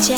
[0.00, 0.16] You're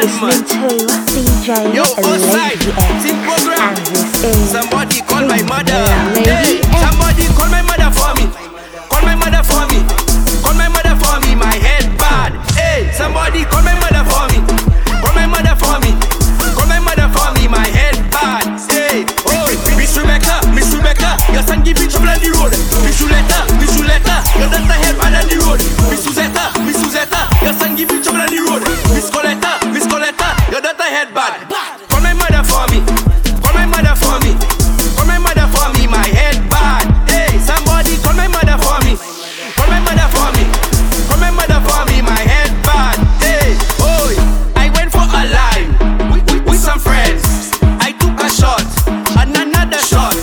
[0.00, 3.04] listening to DJ Yo, Lady X.
[3.04, 5.84] And this is Somebody call my mother.
[6.16, 8.24] Hey, somebody call my mother for me.
[8.88, 9.84] Call my mother for me.
[10.40, 11.36] Call my mother for me.
[11.36, 12.32] My head bad.
[12.56, 14.40] Hey, somebody call my mother for me.
[15.04, 15.92] Call my mother for me.
[16.56, 17.52] Call my mother for me.
[17.52, 18.48] My head bad.
[18.72, 22.56] Hey, oh, Miss Rebecca, Miss Rebecca, your son give you trouble on the road.
[22.80, 25.60] Miss Juletta, Miss Juletta, your daughter head bad on the road.
[25.92, 26.51] Miss Suzetta,
[27.42, 28.62] your son give you trouble on the road.
[28.94, 31.42] Miss Coletta, Miss Coletta, your daughter head bad.
[31.90, 32.78] Call my mother for me.
[33.42, 34.32] Call my mother for me.
[34.96, 35.86] Call my mother for me.
[35.86, 36.86] My head bad.
[37.10, 38.94] Hey, somebody call my mother for me.
[39.58, 40.44] Call my mother for me.
[41.10, 41.98] Call my mother for me.
[42.02, 42.96] My head bad.
[43.18, 44.14] Hey, oh,
[44.56, 45.70] I went for a line
[46.14, 47.50] with, with, with some friends.
[47.82, 48.66] I took a shot
[49.18, 50.14] and another shot.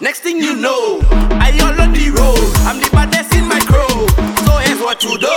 [0.00, 1.00] Next thing you know,
[1.40, 2.52] I all on the road.
[2.68, 4.08] I'm the baddest in my crew.
[4.44, 5.29] So here's what you do.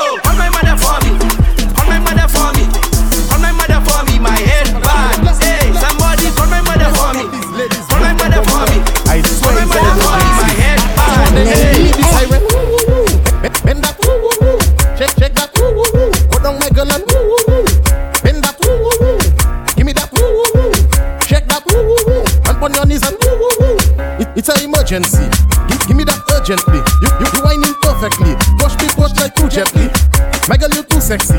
[31.20, 31.38] Sexy.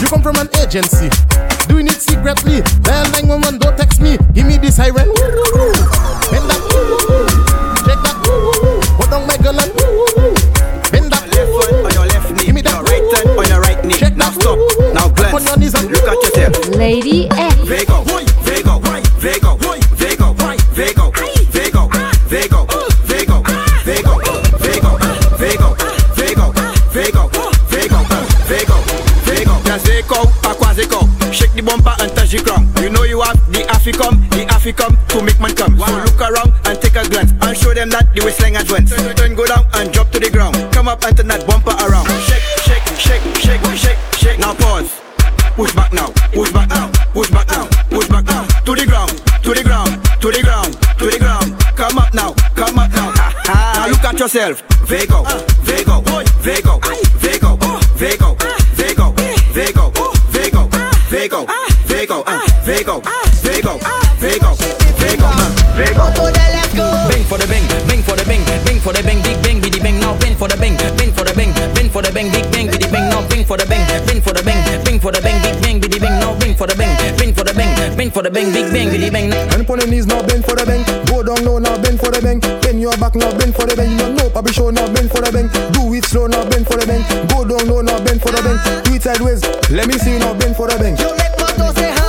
[0.00, 1.08] You come from an agency.
[1.68, 2.60] Doing it secretly.
[2.82, 3.58] Dial 911,
[38.72, 39.18] the waistline has went.
[39.18, 40.56] Turn, go down and drop to the ground.
[40.72, 42.06] Come up and turn that bumper around.
[42.24, 44.38] Shake, shake, shake, shake, shake, shake.
[44.38, 45.00] Now pause.
[45.56, 48.46] Push back now, push back now, push back now, push back now.
[48.64, 49.12] To the ground,
[49.44, 49.90] to the ground,
[50.20, 51.52] to the ground, to the ground.
[51.76, 53.12] Come up now, come up now.
[53.44, 54.62] Now look at yourself.
[54.88, 55.24] Vego,
[55.60, 56.00] Vego,
[56.40, 56.80] Vego,
[57.20, 57.56] Vego,
[57.98, 58.36] Vego,
[58.72, 59.12] Vego, Vego,
[59.52, 59.90] Vego,
[60.32, 60.66] Vego,
[61.10, 63.02] Vego, uh, Vego,
[63.44, 63.76] Vego,
[64.20, 64.56] Vego,
[64.98, 66.41] Vego, uh, Vego.
[70.42, 73.06] For the bang, bang for the bang, bang for the bang, big bang, biddy bang,
[73.14, 75.78] now bang for the bang, bang for the bang, bang for the bang, big bang,
[75.78, 78.50] biddy bang, now bang for the bang, bang for the bang, bang for the bang,
[78.50, 79.30] big bang, biddy bang.
[79.54, 80.82] And on the knees now bend for the bang.
[81.06, 82.40] Go down low now bend for the bang.
[82.58, 83.92] Bend your back now bend for the bang.
[83.92, 85.46] You don't know Papi show now bend for the bang.
[85.70, 87.06] Do it slow now bend for the bang.
[87.30, 88.58] Go down low now bend for the bang.
[88.82, 89.46] Do it sideways.
[89.70, 90.98] Let me see you now bend for the bang.
[90.98, 92.01] You make moto say huh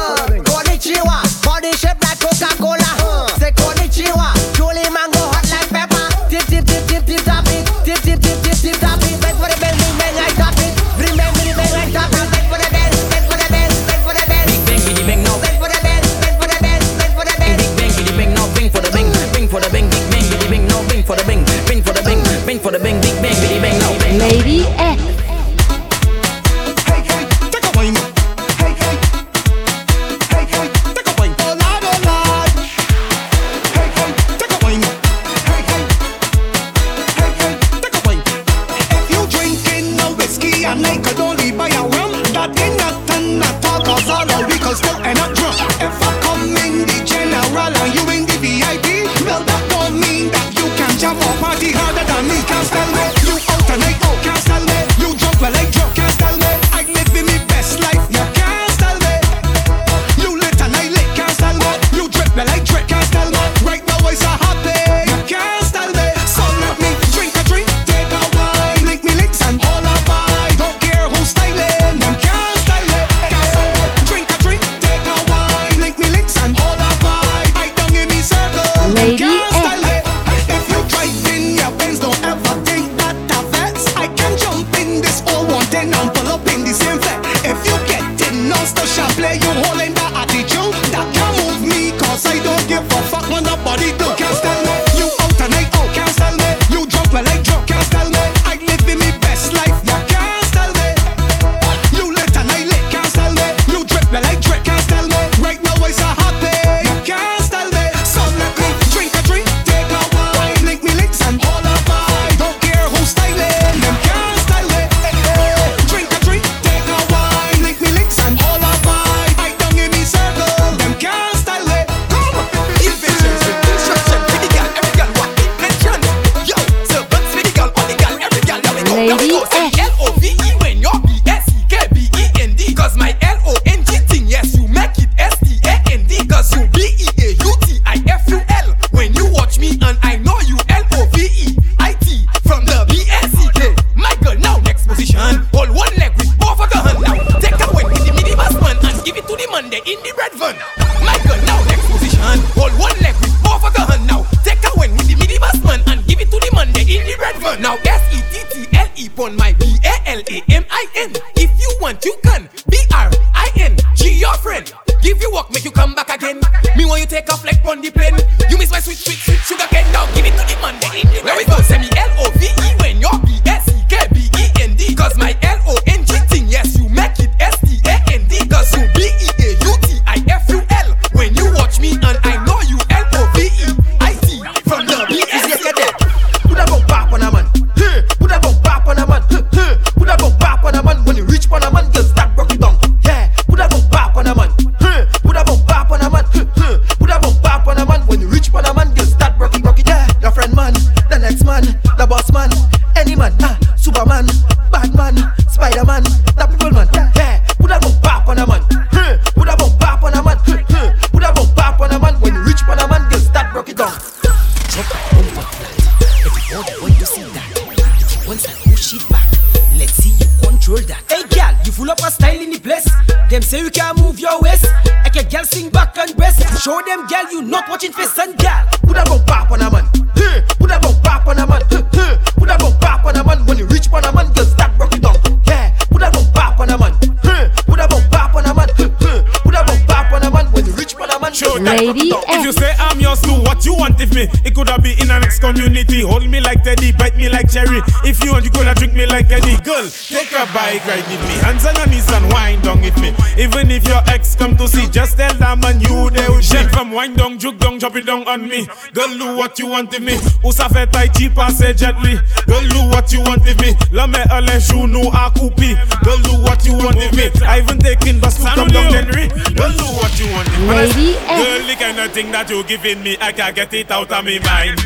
[249.64, 251.36] Girl, take a bike ride with me.
[251.40, 253.16] Hands on your knees and wind down with me.
[253.42, 256.70] Even if your ex come to see, just tell them and you they will shake.
[256.70, 258.68] from wind down, juke down, drop it down on me.
[258.94, 260.20] Girl, do what you want with me.
[260.44, 262.16] Usa fait tai cheap, I say gently.
[262.46, 263.74] Girl, do what you want with me.
[263.92, 265.76] La me ale jou nou a coupi.
[266.04, 267.32] Girl, do what you want with me.
[267.46, 269.30] I even taking bus to come down Henry.
[269.56, 271.14] Girl, do what you want with me.
[271.14, 274.26] Girl, the kind of thing that you giving me, I can't get it out of
[274.26, 274.82] me mind.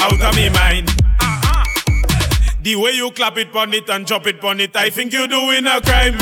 [0.00, 1.05] Out of me mind.
[2.66, 5.30] The way you clap it on it and chop it on it, I think you're
[5.30, 6.18] doing a crime.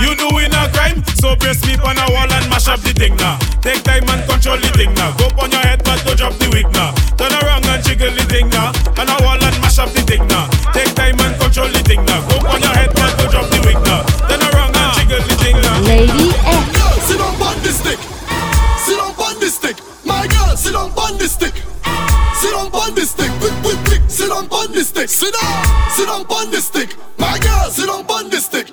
[0.00, 3.12] You're doing a crime, so press me on a wall and mash up the thing
[3.20, 3.36] now.
[3.60, 5.12] Take time and control the thing now.
[5.20, 6.96] Go on your head, but don't drop the wig now.
[7.20, 8.72] Turn around and jiggle the thing now.
[8.96, 10.48] On a wall and mash up the thing now.
[10.72, 12.24] Take time and control the thing now.
[12.24, 14.00] Go on your head, but don't drop the wig now.
[14.32, 15.76] Turn around and jiggle the thing now.
[15.84, 16.72] Lady X.
[16.72, 18.00] Girl, sit on on this stick.
[18.80, 19.76] Sit on on this stick.
[20.08, 21.52] My girl, sit on on this stick.
[22.40, 23.28] Sit on on this stick.
[24.16, 25.10] Sit on on stick.
[25.10, 26.96] Sit on, sit on on stick.
[27.18, 28.68] My girl, sit on on stick.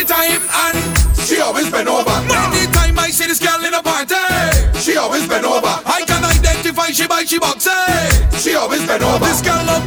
[0.00, 0.76] the time and
[1.20, 2.10] she always been over.
[2.10, 4.14] Anytime I see this girl in a party,
[4.78, 5.72] she always been over.
[5.84, 8.42] I can identify she by she boxes.
[8.42, 9.24] She always been over.
[9.24, 9.86] This girl love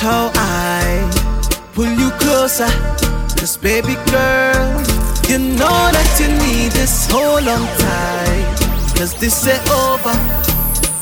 [0.00, 1.08] How I
[1.72, 2.68] pull you closer.
[3.38, 4.68] Cause baby girl,
[5.30, 8.98] you know that you need this hold on tight.
[8.98, 10.12] Cause this ain't over.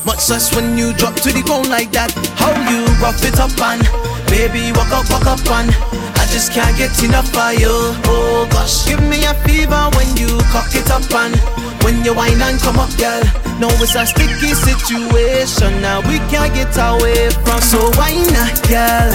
[0.05, 2.13] Much less when you drop to the ground like that.
[2.39, 3.83] How you rough it up and
[4.31, 5.69] baby walk up, walk up and
[6.15, 7.73] I just can't get enough of you.
[8.07, 11.35] Oh gosh, give me a fever when you cock it up and
[11.83, 13.42] when you whine and come up, girl.
[13.63, 16.03] No, it's a sticky situation now.
[16.03, 17.63] We can't get away from.
[17.63, 19.07] So why not, girl.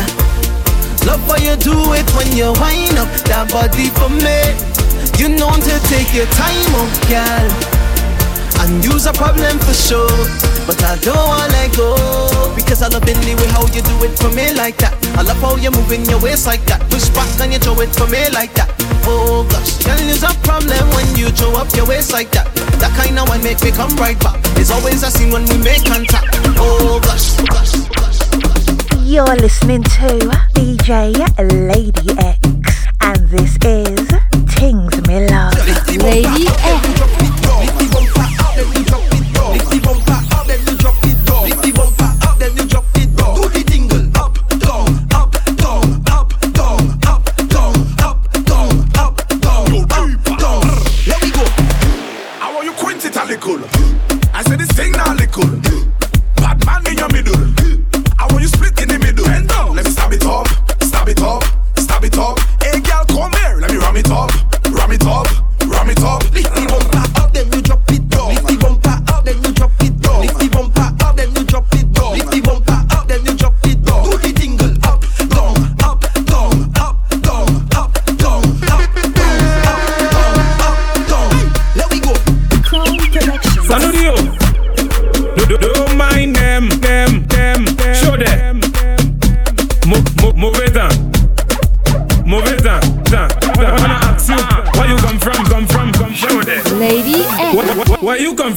[1.04, 4.56] Love how you do it when you wind up that body for me.
[5.20, 7.44] You know to take your time, oh girl.
[8.64, 10.16] And you's a problem for sure,
[10.64, 11.92] but I don't wanna let go
[12.56, 14.96] because I love in the way how you do it for me like that.
[15.20, 16.80] I love how you moving your waist like that.
[16.88, 18.72] Push back and you throw it for me like that.
[19.04, 22.57] Oh gosh, girl, you's a problem when you throw up your waist like that.
[22.78, 24.40] That kind of one make me come right back.
[24.54, 26.28] There's always a scene when we make contact.
[26.58, 28.94] Oh gosh, gosh, gosh.
[29.02, 30.18] You're listening to
[30.54, 31.14] DJ
[31.68, 34.08] Lady X, and this is
[34.54, 35.54] Tings Me Love.
[35.96, 37.07] Lady X.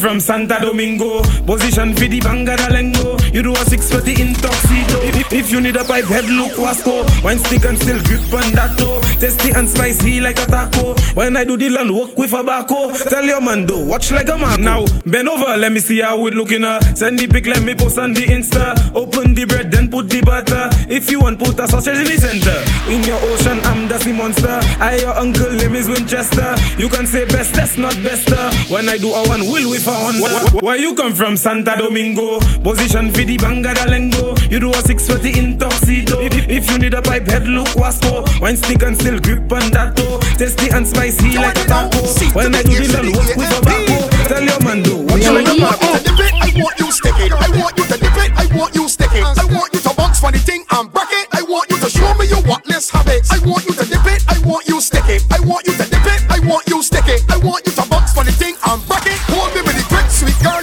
[0.01, 1.21] from, Santa Domingo?
[1.45, 3.21] Position for the Bangadalengo.
[3.33, 4.99] You do a 640 in tuxedo.
[5.05, 7.05] If, if you need a pipe head, look Wasco.
[7.23, 8.99] Wine stick and still grip on that toe.
[9.19, 10.95] Tasty and spicy like a taco.
[11.13, 12.91] When I do the land work with a bacco.
[13.09, 14.63] Tell your man do, watch like a man.
[14.63, 16.63] Now, bend over, let me see how it looking.
[16.63, 16.79] Uh.
[16.95, 18.95] Send the pic, let me post on the Insta.
[18.95, 20.69] Open the bread, then put the butter.
[20.89, 22.57] If you want, put a sausage in the center.
[22.91, 24.59] In your ocean, I'm the sea monster.
[24.81, 26.55] I your uncle, name is Winchester.
[26.77, 28.49] You can say best, that's not bester.
[28.73, 30.21] When I do a one, will we for one.
[30.21, 32.39] Where, where- where you come from, Santa Domingo?
[32.63, 34.51] Position for the banga Bangadalengo.
[34.51, 36.19] You do a 640 in tuxedo.
[36.21, 38.23] If, if you need a pipe head, look Wasco.
[38.41, 40.19] Wine stick and still grip on that toe.
[40.37, 41.99] Tasty and spicy like a taco.
[42.33, 43.97] When I do the land work with a bacco.
[44.27, 46.79] Tell your man do, watch like a I want you to dip it, I want
[46.79, 47.31] you stick it.
[47.31, 49.23] I want you to dip it, I want you stick it.
[49.25, 51.27] I want you to bounce for the thing and break it.
[51.33, 53.31] I want you to show me your whatless habits.
[53.31, 55.25] I want you to dip it, I want you stick it.
[55.31, 57.23] I want you to dip it, I want you stick it.
[57.29, 58.81] I want you to bounce for the thing and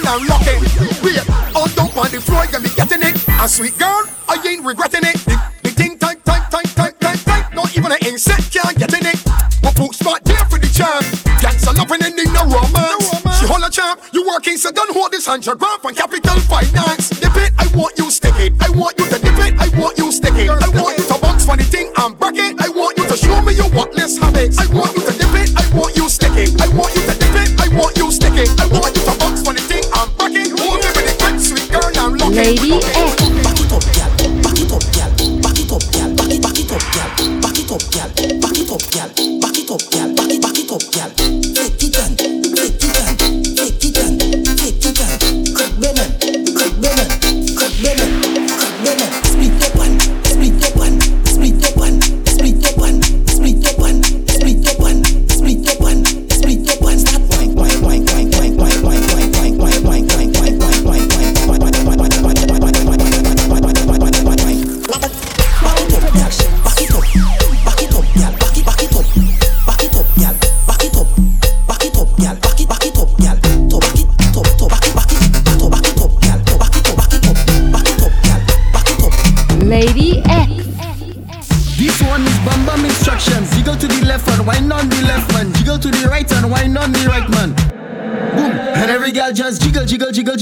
[0.09, 0.59] and lock it.
[1.05, 1.21] Wait,
[1.53, 3.15] all down on the floor, you me getting it.
[3.37, 5.17] A sweet girl, I ain't regretting it.
[5.25, 7.53] The, the thing tight, tight, tight, tight, tight, tight.
[7.53, 9.19] Not even an insect can get in it.
[9.61, 11.05] But put spot there for the champ.
[11.41, 13.05] Cancer loving and need no romance.
[13.37, 17.09] She hold a champ, you working, so don't hold this hundred grand from capital finance.
[17.09, 18.53] Dip it, I want you stick it.
[18.59, 20.49] I want you to dip it, I want you stick it.
[20.49, 22.61] I want you to for the thing and break it.
[22.61, 24.59] I want you to show me your whatless habits.
[24.59, 25.08] I want you to
[40.99, 41.48] Yeah.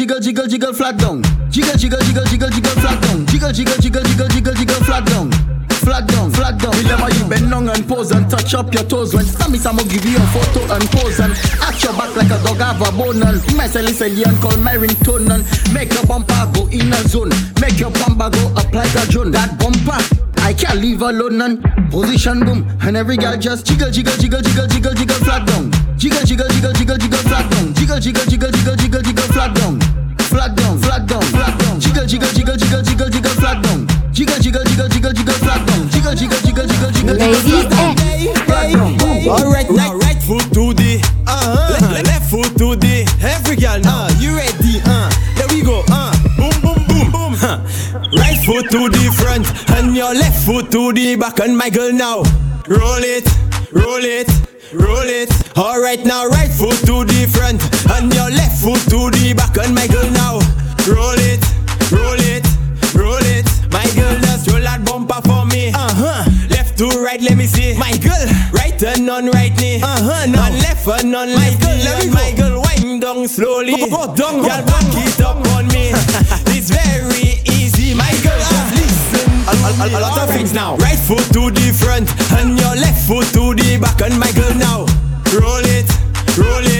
[0.08, 1.22] Jiggle, jiggle, jiggle, flat down.
[1.52, 3.26] Jiggle, jiggle, jiggle, jiggle, jiggle, flat down.
[3.28, 5.32] Jiggle, jiggle, jiggle, jiggle, jiggle, jiggle, flat down.
[5.84, 6.72] Flat down, flat down.
[6.78, 9.14] Remember you bend down and pose and touch up your toes.
[9.14, 12.40] When Sammy Samo give you a photo and pose and arch your back like a
[12.44, 15.44] dog have a bone and my silly silly and call my ringtone and
[15.74, 17.32] make your bumper go in a zone.
[17.60, 19.32] Make your bumper go up like a drone.
[19.32, 20.00] That bumper.
[20.40, 24.68] I can't leave alone and position boom and every girl just jiggle jiggle jiggle jiggle
[24.68, 28.76] jiggle jiggle flat down jiggle jiggle jiggle jiggle jiggle flat down jiggle jiggle jiggle jiggle
[28.78, 29.80] jiggle jiggle flat down
[30.98, 34.40] flat down flat down flat down jiggle jiggle jiggle jiggle jiggle jiggle flat down jiggle
[34.40, 39.28] jiggle jiggle jiggle jiggle flat down jiggle jiggle jiggle jiggle jiggle Lady flat down boom
[39.28, 41.74] Alright, now right foot to the uh-huh.
[41.74, 44.08] left, left foot to the every girl now.
[44.20, 44.80] you ready?
[44.86, 45.84] Uh, there we go.
[45.92, 47.34] Uh, boom, boom, boom, boom.
[47.36, 47.60] Huh.
[48.16, 51.40] Right foot to the front and your left foot to the back.
[51.40, 52.24] And my girl now,
[52.72, 53.28] roll it,
[53.72, 54.32] roll it,
[54.72, 55.30] roll it.
[55.58, 57.60] Alright, now right foot to the front
[57.92, 59.58] and your left foot to the back.
[59.58, 60.40] And my girl now,
[60.88, 61.44] roll it,
[61.92, 62.46] roll it,
[62.96, 63.48] roll it.
[63.72, 65.70] My girl just roll that bumper for me.
[65.74, 66.24] Uh huh.
[66.50, 67.78] Left to right, let me see.
[67.78, 68.24] My girl,
[68.54, 69.82] right turn on right knee.
[69.82, 70.26] Uh huh.
[70.28, 70.42] No.
[70.42, 73.76] On left and on my girl, let me my girl, wind down slowly.
[73.76, 75.92] Go, go down, girl, back it up on me.
[76.56, 78.40] it's very easy, my girl.
[78.40, 79.28] Just listen.
[79.48, 80.76] A, a, a lot of things now.
[80.78, 82.08] Right foot to the front
[82.40, 84.00] and your left foot to the back.
[84.02, 84.86] And my girl now,
[85.36, 85.88] roll it,
[86.38, 86.77] roll it,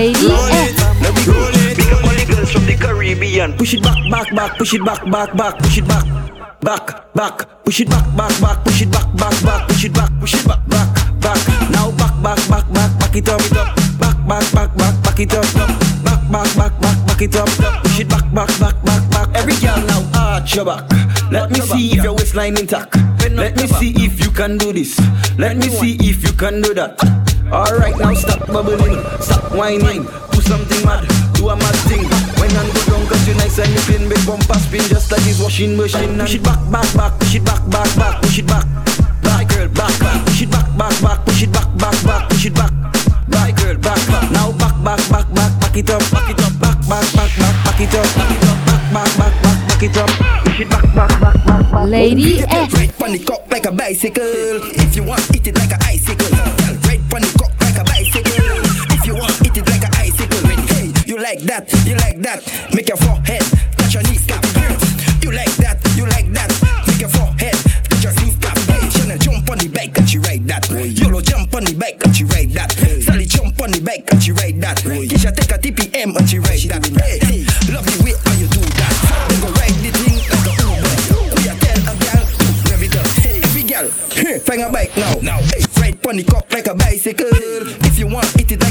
[0.00, 1.26] now, Lady roll it, F.
[1.26, 1.76] roll it.
[1.76, 3.52] Big up all the girls from the Caribbean.
[3.56, 6.04] Push it back, back, back, push it back, back, back, push it back.
[6.60, 10.10] Back, back, push it back, back, back, push it back, back, back, push it back,
[10.20, 10.88] push it back, back,
[11.20, 11.70] back.
[11.70, 13.40] Now back, back, back, back, back it up.
[13.98, 15.44] Back, back, back, back, back it up.
[16.04, 17.48] Back, back, back, back, back it up.
[17.82, 19.28] Push it back, back, back, back, back.
[19.36, 20.84] Every girl now arch your back.
[21.30, 22.96] Let me see if your waistline intact.
[23.30, 24.98] Let me see if you can do this.
[25.38, 27.19] Let me see if you can do that.
[27.50, 31.02] Alright, now stop bubbling, stop whining, do something mad,
[31.34, 32.06] do a mad thing.
[32.38, 35.20] When I go down, cause you nice and you clean, big bumper spin just like
[35.22, 36.16] this washing machine.
[36.16, 38.64] Push it back, back, back, push it back, back, back, push it back.
[39.26, 42.46] Back, girl, back, back, push it back, back, back, push it back, back, back, push
[42.46, 42.70] it back.
[43.26, 44.30] Back, girl, back, back.
[44.30, 47.54] Now back, back, back, back, back it up, back it up, back, back, back, back,
[47.66, 50.10] back it up, back it up, back, back, back, back, back it up.
[50.46, 51.88] Push it back, back, back, back, back.
[51.90, 52.72] Lady F.
[52.74, 54.22] Right on the cock like a bicycle.
[54.22, 56.59] If you want, eat it like a icicle.
[61.44, 61.86] Like that?
[61.86, 62.40] You like that?
[62.74, 63.40] Make your forehead
[63.76, 64.44] touch your knees kneecap.
[65.22, 65.80] You like that?
[65.96, 66.50] You like that?
[66.86, 67.56] Make your forehead
[67.88, 68.56] touch your kneecap.
[68.92, 70.68] Chanel jump on the bike and she ride that.
[70.68, 72.72] Yolo jump on the bike and she ride that.
[72.72, 74.78] Sally jump on the bike and she ride that.
[74.84, 76.84] Kisha take a TPM and she ride that.
[77.24, 78.94] Hey, love the way how you do that.
[79.28, 80.96] Then go ride the thing like a Uber.
[81.40, 82.24] We are tell a girl,
[82.68, 83.06] rev it up.
[83.16, 83.88] Hey, every girl,
[84.44, 85.40] find a bike now.
[85.48, 87.32] Hey, ride pon the cock like a bicycle.
[87.32, 88.69] If you want, it like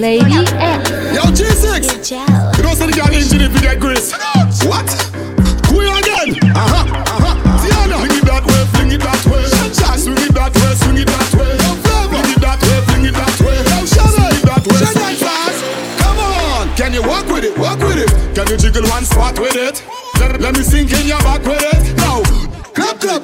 [0.00, 0.88] Lady F.
[1.12, 2.08] Yo, G6.
[2.56, 4.16] You don't say the girl engine if you get grace.
[4.64, 4.88] What?
[5.68, 6.40] Who you again?
[6.56, 7.36] Uh-huh, uh-huh.
[7.60, 8.00] Tiana.
[8.00, 9.44] Fling it that way, fling it that way.
[9.44, 11.52] Just swing it that way, swing it that way.
[11.84, 13.60] Fling it that way, fling it that way.
[13.84, 14.88] Swing it that way.
[15.20, 15.60] Fast.
[16.00, 16.72] Come on.
[16.80, 17.52] Can you walk with it?
[17.60, 18.08] Walk with it.
[18.32, 19.84] Can you jiggle one spot with it?
[20.40, 21.69] Let me sink in your back with it.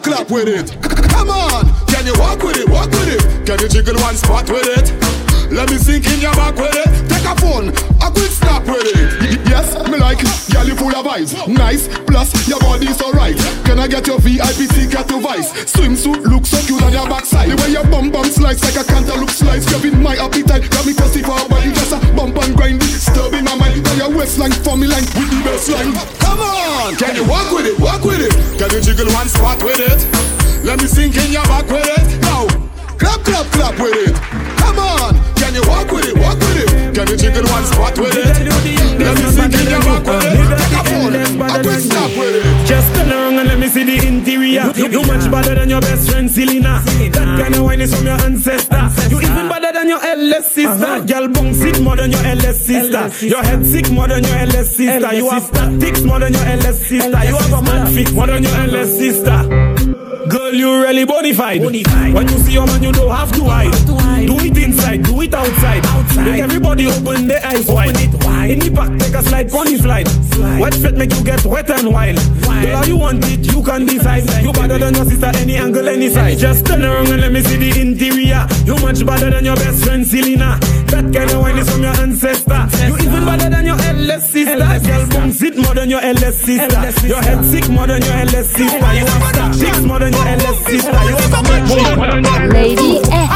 [0.07, 0.71] Clap, with it.
[1.11, 1.66] Come on.
[1.90, 2.69] Can you walk with it?
[2.71, 3.27] Walk with it.
[3.45, 4.95] Can you jiggle one spot with it?
[5.51, 6.87] Let me sink in your back with it.
[7.11, 9.42] Take a phone, a quick snap with it.
[9.51, 10.31] Yes, me like it.
[10.55, 11.35] Girl, you full of vibes.
[11.49, 13.37] Nice, plus your body's alright.
[13.66, 15.51] Can I get your VIP ticket to Vice?
[15.75, 17.51] Swimsuit looks so cute on your backside.
[17.51, 19.66] The way your bum bum slice like a cantaloupe slice.
[19.66, 21.73] Grabbing my appetite, got me thirsty for a body.
[21.73, 23.65] Just a bump and grind, disturbing my mind.
[24.16, 25.92] Waistline, forming line with the best line.
[26.20, 27.79] Come on, can you walk with it?
[27.79, 28.33] Walk with it.
[28.59, 30.00] Can you jiggle one spot with it?
[30.64, 32.20] Let me sink in your back with it.
[32.22, 32.48] Now,
[32.96, 34.14] clap, clap, clap with it.
[34.57, 35.14] Come on,
[35.57, 36.16] you walk with it?
[36.19, 36.95] Walk with it.
[36.95, 38.27] Can you jiggle one spot with it?
[38.27, 38.77] Let me
[39.57, 40.37] in your back with it.
[40.61, 42.66] Take a phone, a quick stop with it.
[42.66, 44.73] Just turn around and let me see the interior.
[44.77, 46.83] You, you much better than your best friend Selena.
[46.85, 48.83] That kind of wine is from your ancestor.
[49.11, 51.05] You even better than your LS sister.
[51.07, 53.27] Girl bounce it more than your LS sister.
[53.27, 55.14] Your head sick more than your LS sister.
[55.14, 57.25] You have statics more than your LS sister.
[57.25, 59.38] You have a man fit more than your LS sister.
[60.29, 61.64] Girl, you really bonified.
[61.64, 64.06] When you see your man, you don't have to hide.
[64.24, 65.85] Do it inside, do it outside.
[66.16, 67.96] Make everybody open their eyes wide.
[68.50, 70.09] In the back, take a slide, pony slide.
[70.61, 72.16] Wet fit make you get wet and wild.
[72.16, 74.24] Girl, how you want it, you can decide.
[74.42, 76.38] You better than your sister, any angle, any side.
[76.38, 78.46] Just turn around and let me see the interior.
[78.64, 80.59] You much better than your best friend, Selena.
[80.87, 82.68] That kind of wine is from your ancestor.
[82.87, 84.57] You even better than your LS sister.
[84.57, 87.07] Girl, boom, sit more than your LS sister.
[87.07, 88.94] Your head sick more than your LS sister.
[88.94, 90.92] You have stack chicks more than your LS sister.
[90.92, 93.12] You have a more than your Lady X.
[93.12, 93.36] I'm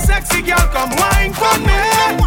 [0.00, 2.25] sexy girl come wine for me.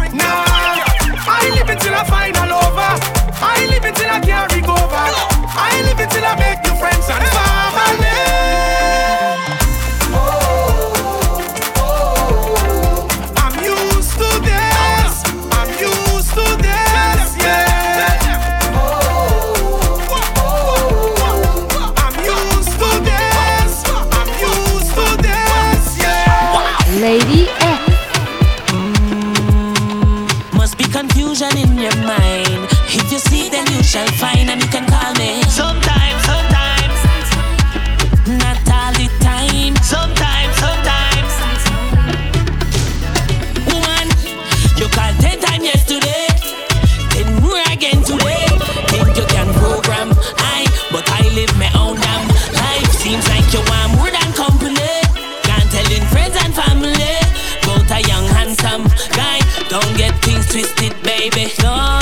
[60.60, 61.50] Twisted, baby.
[61.56, 61.99] Don't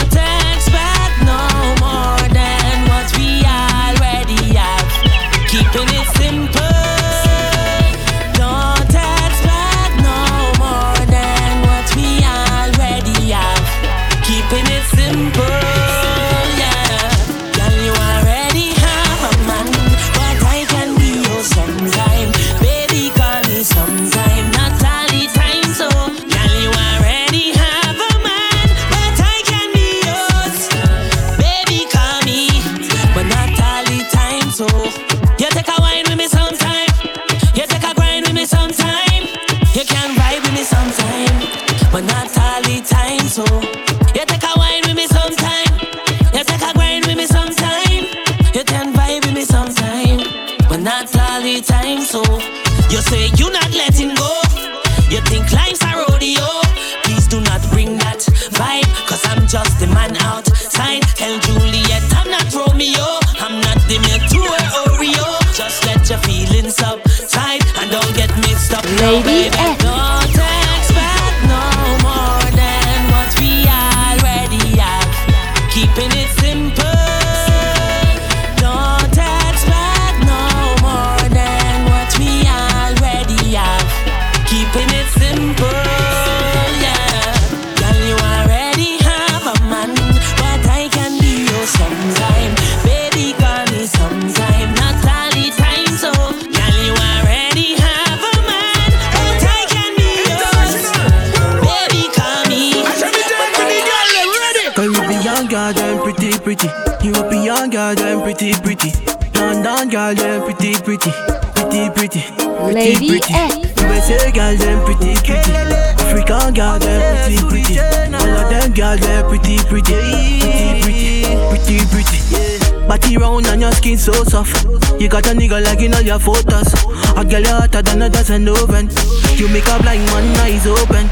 [125.49, 126.73] nigga like in all your photos.
[127.17, 128.89] A girl hotter than a dozen oven.
[129.37, 131.09] You make a blind man eyes open.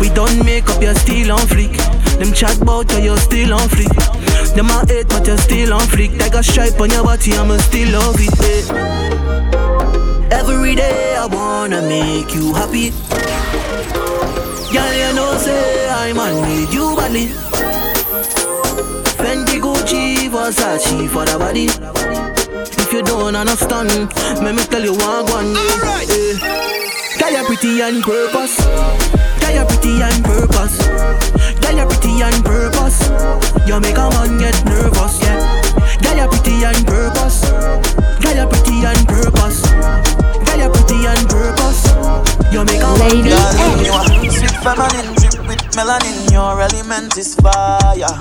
[0.00, 1.76] We don't make up, you're still on fleek.
[2.18, 3.94] Them chat bout you, you're still on fleek.
[4.54, 6.18] Them a hate, but you're still on fleek.
[6.18, 8.40] Like a stripe on your body, I'ma still love it.
[8.42, 8.62] eh.
[10.30, 12.90] Every day I wanna make you happy.
[14.72, 17.28] Girl, you know say I man need you badly.
[19.18, 22.27] Fendi, Gucci, Versace for the body.
[22.88, 23.90] If you don't understand,
[24.40, 25.52] let me tell you one one.
[25.52, 26.08] Alright.
[26.08, 28.56] Girl, you're pretty on purpose.
[29.44, 30.80] Girl, you're pretty on purpose.
[31.60, 33.12] Girl, you're pretty on purpose.
[33.68, 35.36] You make a man get nervous, yeah.
[36.00, 37.44] Girl, you're pretty on purpose.
[38.24, 39.68] Girl, you're pretty on purpose.
[40.48, 41.92] Girl, you're pretty on purpose.
[42.48, 44.48] You make a man Lady get X.
[44.64, 45.27] Feminine drip with
[45.78, 48.18] melanin, your element is fire.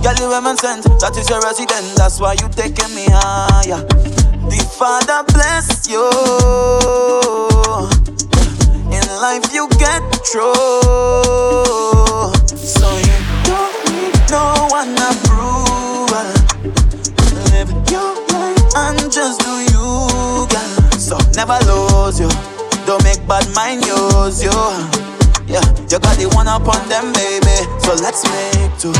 [0.00, 3.84] Girl, you women sent, that is your resident, that's why you taking me higher.
[4.48, 6.00] The Father bless you.
[8.88, 10.54] In life you get through.
[12.56, 16.28] So you don't need no one approval.
[17.52, 20.72] Live your life and just do you, girl.
[20.96, 22.30] So never lose you.
[22.86, 25.13] Don't make bad mind use you.
[25.54, 27.62] Yeah, you got the one up on them, baby.
[27.78, 28.90] So let's make two.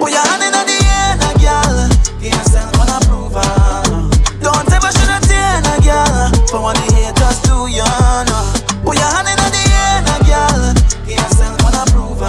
[0.00, 1.84] Put your hand in the air, girl.
[2.16, 4.08] Yourself an approval.
[4.40, 6.32] Don't ever taken a girl.
[6.48, 8.40] For what the haters do, you know.
[8.88, 10.72] Put your hand in the air, girl.
[11.04, 12.24] Yourself an approval.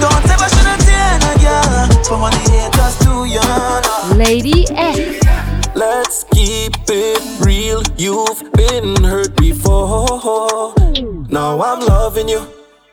[0.00, 1.84] Don't ever taken a girl.
[2.08, 4.16] For what the haters do, you know.
[4.16, 5.21] Lady X.
[7.72, 7.82] Real.
[7.96, 10.74] You've been hurt before.
[11.28, 12.46] Now I'm loving you.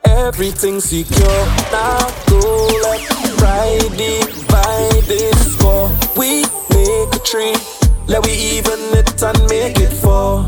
[0.05, 1.45] Everything secure.
[1.71, 2.39] Now go
[2.83, 5.89] let ride divide this score.
[6.15, 7.55] We make a tree.
[8.07, 10.43] Let we even it and make it four.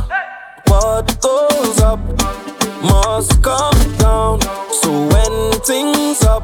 [0.68, 2.00] What goes up
[2.82, 4.40] must come down.
[4.82, 6.44] So when things up,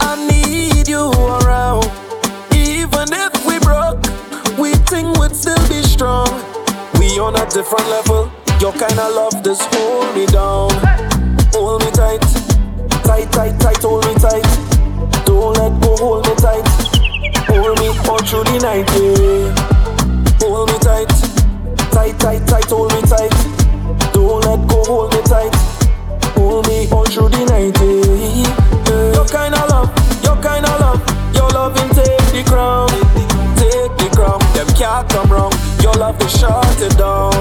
[0.00, 1.84] I need you around.
[2.54, 4.02] Even if we broke,
[4.58, 6.28] we think we'd still be strong.
[7.16, 8.30] On a different level.
[8.60, 10.70] Your kind of love just hold me down.
[11.52, 12.20] Hold me tight,
[13.02, 13.82] tight, tight, tight.
[13.82, 14.44] Hold me tight.
[15.26, 15.96] Don't let go.
[15.96, 16.62] Hold me tight.
[17.48, 18.86] Hold me all through the night.
[18.94, 19.50] Yeah.
[20.40, 21.08] Hold me tight,
[21.90, 22.70] tight, tight, tight.
[22.70, 23.34] Hold me tight.
[24.14, 24.84] Don't let go.
[24.84, 25.54] Hold me tight.
[26.36, 27.74] Hold me all through the night.
[27.82, 28.54] Yeah.
[28.86, 29.12] Yeah.
[29.14, 29.90] Your kind of love,
[30.22, 32.88] your kind of love, your loving take the crown,
[33.58, 34.38] take the crown.
[34.54, 35.52] Them can't come wrong.
[35.82, 36.32] Your love is
[36.78, 37.32] shut it down.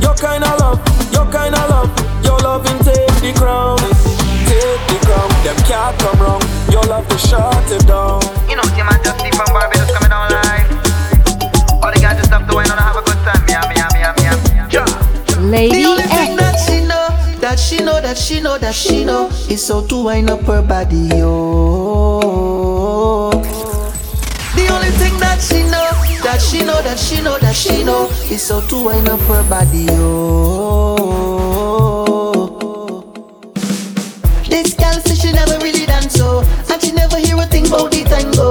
[0.00, 0.80] Your kind of love,
[1.12, 1.90] your kind of love,
[2.24, 5.28] your loving take the crown, take the crown.
[5.44, 6.42] Them can't come wrong.
[6.70, 8.22] Your love is shut it down.
[8.48, 10.70] You know, Tim and Dusty from Barbados coming down live.
[11.82, 13.44] All the guys just have to wine and have a good time.
[13.48, 15.40] Yeah, yeah, yeah, yeah, yeah.
[15.40, 16.40] Lady The only thing X.
[16.40, 17.08] that she know,
[17.40, 20.62] that she know, that she know, that she know, is how to wind up her
[20.62, 22.30] body, oh.
[24.56, 25.90] The only thing that she know,
[26.30, 29.42] that she know, that she know, that she know, it's how to wind up her
[29.50, 31.10] body, oh.
[34.48, 37.90] This girl says she never really dance so, and she never hear a thing about
[37.90, 38.49] the tango,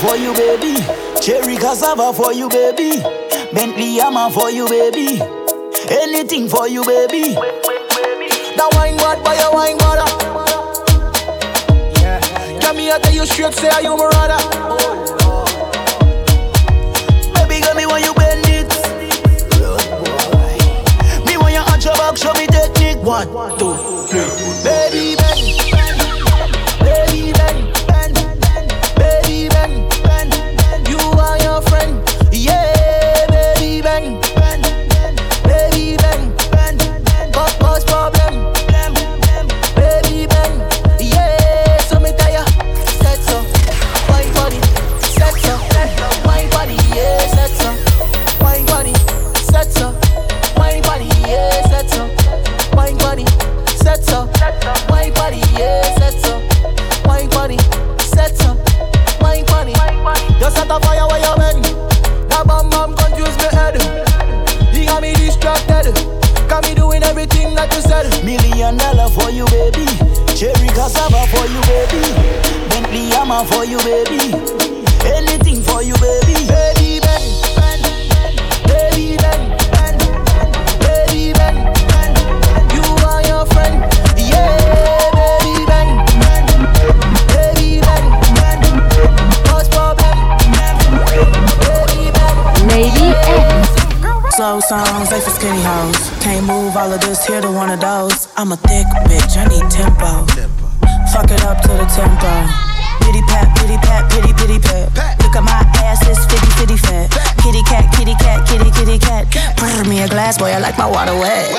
[0.00, 0.74] For you, baby.
[1.20, 3.00] Cherry cassava for you, baby.
[3.52, 5.20] Bentley Hammer for you, baby.
[5.90, 7.34] Anything for you, baby.
[8.56, 10.08] That wine bad by your wine mother.
[12.00, 12.20] Yeah.
[12.60, 14.40] Come here, tell you straight, say are you my brother.
[17.34, 18.68] Baby, girl, me when you bend it.
[21.26, 22.98] Me when you arch your back, show me technique.
[23.04, 23.28] One,
[23.58, 23.74] two,
[24.08, 24.26] three.
[24.64, 24.91] Baby,
[70.82, 72.02] cassava for you, baby.
[72.68, 73.12] Bentley
[73.46, 74.34] for you, baby.
[75.06, 76.34] Anything for you, baby.
[76.50, 77.26] Baby, bang,
[78.66, 79.98] baby, bang, bang,
[80.82, 81.32] baby.
[92.66, 94.34] Lady X.
[94.34, 96.10] Slow songs, they for skinny hoes.
[96.24, 98.26] Can't move all of this here to one of those.
[98.36, 100.51] I'm a thick bitch, I need tempo.
[101.12, 102.32] Fuck it up to the tempo.
[103.04, 104.88] Pity pat, pity pat, pity pity pat.
[105.20, 107.12] Look at my ass, it's fitty fitty fat.
[107.36, 109.28] Kitty cat, kitty cat, kitty kitty cat.
[109.58, 111.52] Pour me a glass, boy, I like my water wet.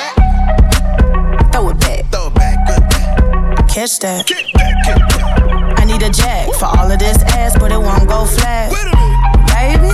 [1.54, 2.06] Throw it back.
[2.10, 3.70] Throw it back, good back.
[3.70, 4.26] Catch that.
[4.26, 5.80] Kick back, kick back.
[5.80, 8.72] I need a jack for all of this ass, but it won't go flat.
[8.74, 9.13] Wait a minute.
[9.54, 9.94] Baby,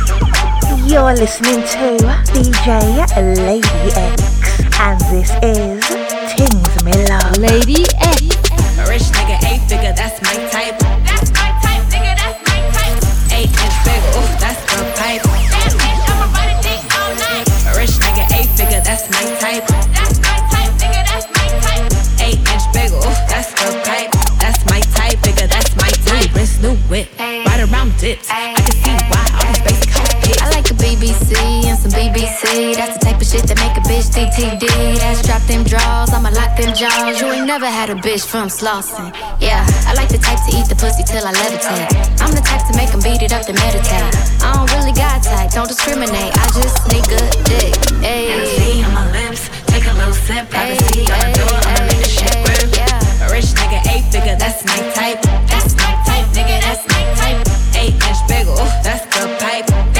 [0.85, 1.97] You're listening to
[2.33, 3.05] DJ
[3.37, 4.19] Lady X,
[4.79, 5.79] and this is
[6.33, 7.21] Tings Miller.
[7.39, 8.21] Lady X.
[8.77, 10.77] A rich nigga, eight figure, that's my type.
[11.05, 12.97] That's my type, nigga, that's my type.
[13.31, 15.21] Eight inch bigger, ooh, that's the pipe.
[15.23, 17.47] That bitch, I'ma ride a dick all night.
[17.77, 19.67] Rich nigga, eight figure, that's my type.
[19.93, 21.93] That's my type, nigga, that's my type.
[22.25, 24.11] Eight inch bigger, ooh, that's the pipe.
[24.41, 26.33] That's my type, bigger, that's my type.
[26.33, 28.27] New wrist, new whip, right around dips.
[28.29, 28.60] I
[31.21, 32.75] BBC and some BBC.
[32.75, 34.65] That's the type of shit that make a bitch DTD.
[34.97, 37.21] That's drop them draws, I'ma lock them jaws.
[37.21, 39.13] You ain't never had a bitch from Slauson.
[39.39, 41.93] Yeah, I like the type to eat the pussy till I levitate.
[42.21, 44.13] I'm the type to make them beat it up to meditate.
[44.41, 46.33] I don't really got type, don't discriminate.
[46.33, 47.73] I just need good dick.
[48.01, 48.81] Ayy.
[48.85, 50.49] on my lips, take a little sip.
[50.49, 52.69] Privacy on the door, I'ma make the shit work.
[52.73, 53.25] Yeah.
[53.25, 55.21] A rich nigga, eight figure, that's my type.
[55.45, 57.39] That's my type, nigga, that's my type.
[57.77, 59.90] Eight inch ooh, that's the pipe.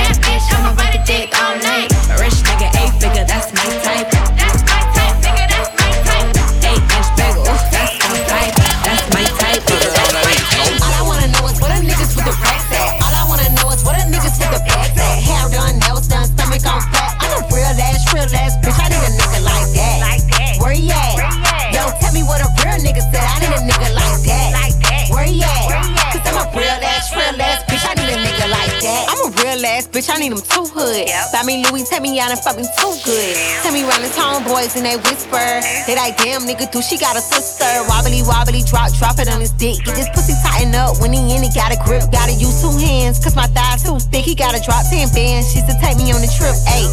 [30.21, 31.09] Need him too hood.
[31.33, 33.33] Buy me Louis, tell me out and fuck me too good.
[33.65, 35.41] Tell me round the town boys and they whisper.
[35.89, 37.65] They like, damn nigga, do she got a sister?
[37.89, 39.81] Wobbly, wobbly, drop, drop it on his dick.
[39.81, 41.57] Get this pussy tighten up when he in it.
[41.57, 43.17] Got a grip, gotta use two hands.
[43.17, 44.21] Cause my thighs too thick.
[44.21, 45.49] He gotta drop 10 bands.
[45.49, 46.53] She's to take me on the trip.
[46.69, 46.85] Ayy,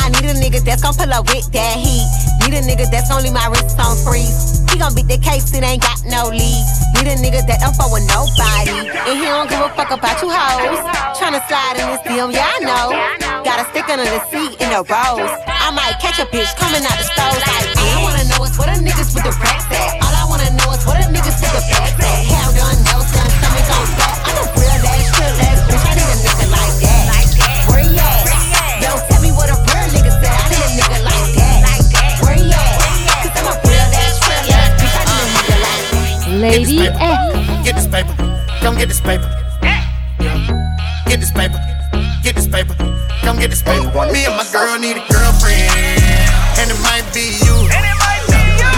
[0.00, 2.08] I need a nigga that's gon' pull up with that heat.
[2.40, 4.59] Need a nigga that's only my wrist on freeze.
[4.70, 6.64] He gon' beat the case, it ain't got no lead.
[6.94, 8.86] Need a nigga that don't fuck with nobody.
[8.86, 10.78] And he don't give a fuck about you hoes.
[11.18, 12.86] Tryna slide in this DM, yeah, I know.
[13.42, 15.34] Got a stick under the seat in the rose.
[15.46, 18.54] I might catch a bitch coming out the stove like All I wanna know is
[18.54, 19.98] what a niggas with the racks at.
[20.06, 22.39] All I wanna know is what a niggas with the bags at.
[38.80, 39.28] Get this paper.
[41.04, 41.60] Get this paper.
[42.24, 42.72] Get this paper.
[43.20, 43.92] Come get this paper.
[44.08, 46.00] Me and my girl need a girlfriend.
[46.56, 47.56] And it might be you.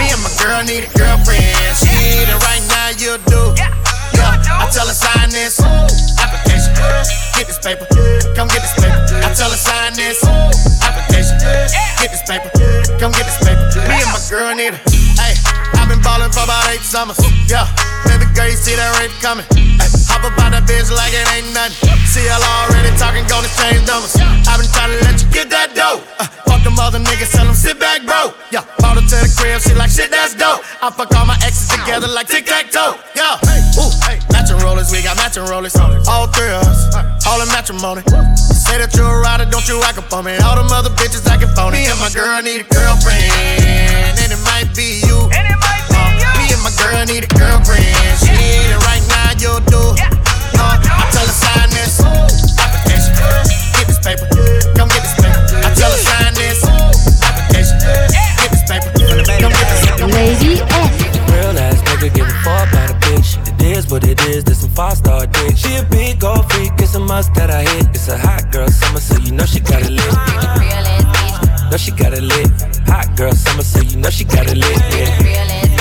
[0.03, 1.55] Me and my girl need a girlfriend.
[1.79, 3.55] She need it right now, you do.
[3.55, 5.63] Yeah, I tell her sign this
[6.19, 6.75] application.
[7.39, 7.87] Get this paper.
[8.35, 9.07] Come get this paper.
[9.23, 10.19] I tell her sign this
[10.83, 11.39] application.
[12.03, 12.51] Get this paper.
[12.99, 13.87] Come get this paper.
[13.87, 14.92] Me and my girl need a.
[16.33, 17.21] for about eight summers.
[17.47, 17.69] Yeah,
[18.09, 19.45] baby girl, you see that rape coming.
[19.79, 21.77] Ay, hop up out that bitch like it ain't nothing.
[22.09, 24.17] See, y'all already talking, gonna change numbers.
[24.49, 26.01] I've been trying to let you get that dough.
[26.17, 28.33] Uh, fuck them other niggas, tell them sit back, bro.
[28.49, 30.65] Yeah, bought her to the crib, she like shit, that's dope.
[30.81, 32.97] I fuck all my exes together like tic tac toe.
[33.13, 33.37] Yeah,
[33.77, 33.93] ooh,
[34.33, 35.77] matching rollers, we got matching rollers.
[35.77, 36.81] All three of us,
[37.29, 38.03] all in matrimony.
[38.41, 40.37] Say that you're a rider, don't you act up on me.
[40.41, 41.85] All them other bitches acting phony.
[41.85, 43.29] Me and my girl need a girlfriend,
[44.17, 45.32] and it might be you.
[46.83, 47.85] Girl need a girlfriend.
[48.19, 49.83] She need it right now, you do.
[50.59, 51.99] Uh, I tell her sign this
[52.59, 53.13] application.
[53.77, 54.27] Get this paper.
[54.79, 55.39] Come get this paper.
[55.63, 56.63] I tell her sign this
[57.23, 57.77] application.
[58.39, 58.89] Get this paper.
[59.43, 60.07] Come get this paper.
[60.07, 60.93] Lady X.
[61.31, 63.37] Real ass nigga give a fuck about a bitch.
[63.61, 65.57] It is what it it is, this some five star dick.
[65.57, 67.87] She a big gold freak, it's a must that I hit.
[67.95, 70.13] It's a hot girl summer, so you know she got it lit.
[71.71, 72.51] Know she got it lit.
[72.87, 74.79] Hot girl summer, so you know she got it lit.
[74.93, 75.72] Yeah.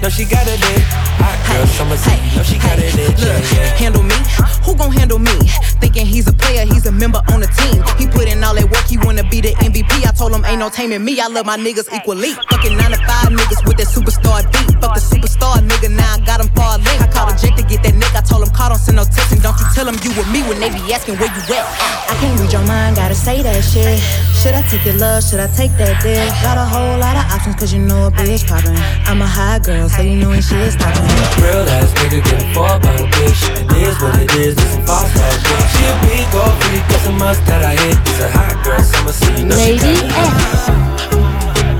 [0.00, 0.72] Know she got it eh.
[0.72, 0.82] lit.
[1.20, 3.04] Hot girl summer, so you know she got it eh.
[3.04, 3.20] lit.
[3.20, 3.76] Yeah, Look, yeah.
[3.76, 4.16] handle me?
[4.64, 5.36] Who gon' handle me?
[5.76, 7.84] Thinking he's a player, he's a member on the team.
[8.00, 10.08] He put in all that work, he wanna be the MVP.
[10.08, 11.20] I told him ain't no taming me.
[11.20, 12.32] I love my niggas equally.
[12.48, 14.72] Fucking nine to five niggas with that superstar beat.
[14.80, 16.96] Fuck the superstar nigga, now I got him far link.
[16.96, 18.16] I called a Jake to get that nigga.
[18.16, 20.32] I told him call, don't send no text, and don't you tell him you with
[20.32, 21.66] me when they be asking where you at.
[22.08, 24.00] I can't read your mind, gotta say that shit.
[24.40, 25.20] Should I take your love?
[25.20, 26.24] Should I take that dick?
[26.40, 28.72] Got a whole lot of options, cause you know a bitch poppin'.
[29.04, 31.02] I'm a high girl, so you know when stoppin'.
[31.42, 32.20] Real ass nigga
[32.54, 33.42] by the bitch.
[33.60, 35.66] It is what it is, this some five star dick.
[35.72, 37.98] She a big gold freak, it's a must that I hit.
[37.98, 41.00] It's a hot girl summer, so you know she got Lady it lit.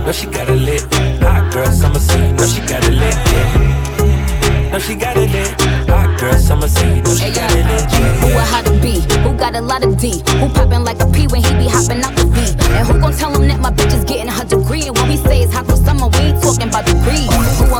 [0.06, 0.82] Know she got it lit.
[1.22, 3.14] Hot girl summer, so you know she got it lit.
[3.14, 4.72] Yeah.
[4.72, 5.50] Know she got it lit.
[5.90, 7.86] Hot girl summer, so you know she got it lit.
[7.90, 8.14] Yeah.
[8.22, 9.00] Who a how to be?
[9.22, 10.22] Who got a lot of D?
[10.40, 12.40] Who poppin' like a P when he be hopping out the V?
[12.74, 14.86] And who gon' tell him that my bitch is getting her degree?
[14.86, 17.28] And when we say it's hot for summer, we ain't talking about degrees.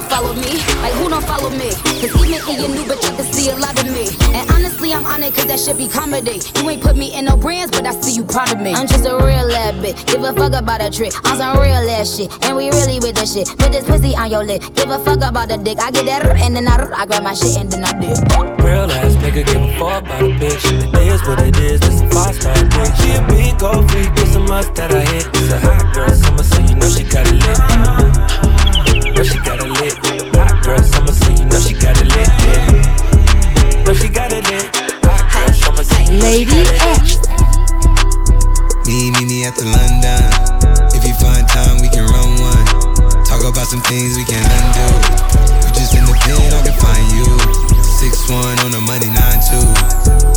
[0.01, 0.57] Won't follow me?
[0.81, 1.77] Like who don't follow me?
[2.01, 4.09] Cause even in your new bitch, you can see a lot of me.
[4.33, 6.41] And honestly, I'm on it cause that shit be comedy.
[6.57, 8.73] You ain't put me in no brands, but I see you proud of me.
[8.73, 10.07] I'm just a real ass bitch.
[10.07, 11.13] Give a fuck about a trick.
[11.25, 12.33] I'm some real ass shit.
[12.47, 13.49] And we really with the shit.
[13.61, 14.63] Put this pussy on your lip.
[14.73, 15.79] Give a fuck about the dick.
[15.79, 18.17] I get that and then I, I grab my shit and then I dip.
[18.65, 20.65] Real ass nigga give a fuck about a bitch.
[20.65, 22.89] It is what it is, this some five star dick.
[23.05, 25.29] She a big gold freak, it's a must that I hit.
[25.29, 28.10] It's a hot girl summer, so you know she got it lit.
[29.21, 29.93] Know she got it lit.
[30.33, 32.25] Hot girl summer, so you know she got it lit.
[32.41, 33.85] Yeah.
[33.85, 34.65] Know she got it lit.
[35.05, 36.97] Hot girl summer, so you know she Lady got it lit.
[36.97, 37.21] X.
[38.89, 40.25] Me, me, me at the London.
[40.97, 42.65] If you find time, we can run one.
[43.29, 44.89] Talk about some things we can undo.
[44.89, 47.80] You just in the pen, I can find you.
[48.01, 49.61] Six one on the money, nine two.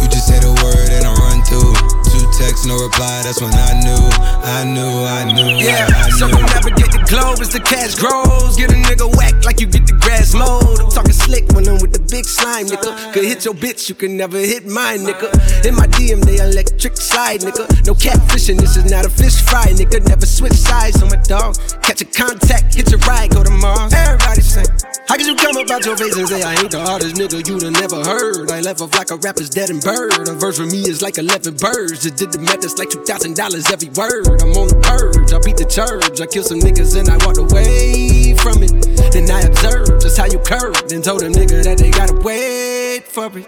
[0.03, 1.71] You just say the word and I run through.
[2.11, 3.23] Two texts, no reply.
[3.23, 4.03] That's when I knew,
[4.43, 5.63] I knew, I knew.
[5.63, 6.35] Yeah, I, I so knew.
[6.35, 8.59] you navigate the globe as the cash grows.
[8.59, 10.75] Get a nigga whack like you get the grass mowed.
[10.75, 12.91] I'm talking slick when I'm with the big slime, nigga.
[13.15, 15.31] Could hit your bitch, you can never hit mine, nigga.
[15.63, 17.63] In my DM, they electric slide, nigga.
[17.87, 20.03] No catfishing, this is not a fish fry, nigga.
[20.03, 21.55] Never switch sides on my dog.
[21.79, 23.93] Catch a contact, hit your ride, go to Mars.
[23.95, 24.67] Everybody sing.
[25.07, 27.63] How could you come about your face and say I ain't the hardest nigga you'd
[27.63, 28.49] have never heard?
[28.49, 30.27] I left off like a rapper's dead and bird.
[30.27, 32.01] A verse for me is like 11 birds.
[32.01, 33.37] Just did the math, it's like $2,000
[33.69, 34.41] every word.
[34.41, 36.19] I'm on the purge, I beat the church.
[36.19, 38.73] I killed some niggas and I walked away from it.
[39.13, 43.05] Then I observed just how you curved and told a nigga that they gotta wait
[43.05, 43.47] for it.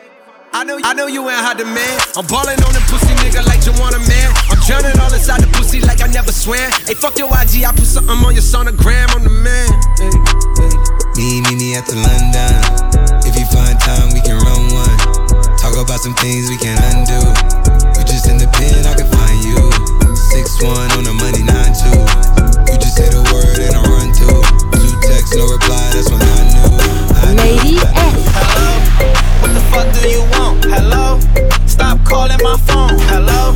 [0.54, 2.00] I know, I know you ain't hot demand.
[2.16, 4.30] I'm ballin' on the pussy nigga like you want a man.
[4.48, 6.72] I'm drowning all inside the pussy like I never swam.
[6.88, 9.10] Hey, fuck your IG, I put something on your sonogram.
[9.12, 9.68] I'm the man.
[10.00, 10.14] Hey,
[10.62, 10.76] hey.
[11.18, 13.15] Me, me, me at the London.
[13.46, 14.98] If find time, we can run one.
[15.58, 17.20] Talk about some things we can undo.
[17.94, 19.60] You just in the pen, I can find you.
[20.16, 22.02] Six one on the money, nine two.
[22.72, 24.42] You just say the word and I run two.
[24.82, 25.78] Two texts, no reply.
[25.94, 26.74] That's when I knew.
[27.22, 27.54] I knew.
[27.62, 28.18] Lady X.
[28.34, 28.70] Hello?
[29.42, 30.66] What the fuck do you want?
[30.66, 31.20] Hello?
[31.68, 32.98] Stop calling my phone.
[33.14, 33.54] Hello?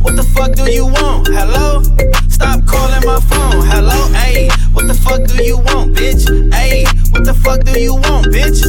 [0.00, 1.28] What the fuck do you want?
[1.28, 1.82] Hello?
[2.28, 3.66] Stop calling my phone.
[3.68, 4.08] Hello?
[4.16, 6.24] Ayy, what the fuck do you want, bitch?
[6.56, 8.64] Ayy, what the fuck do you want, bitch?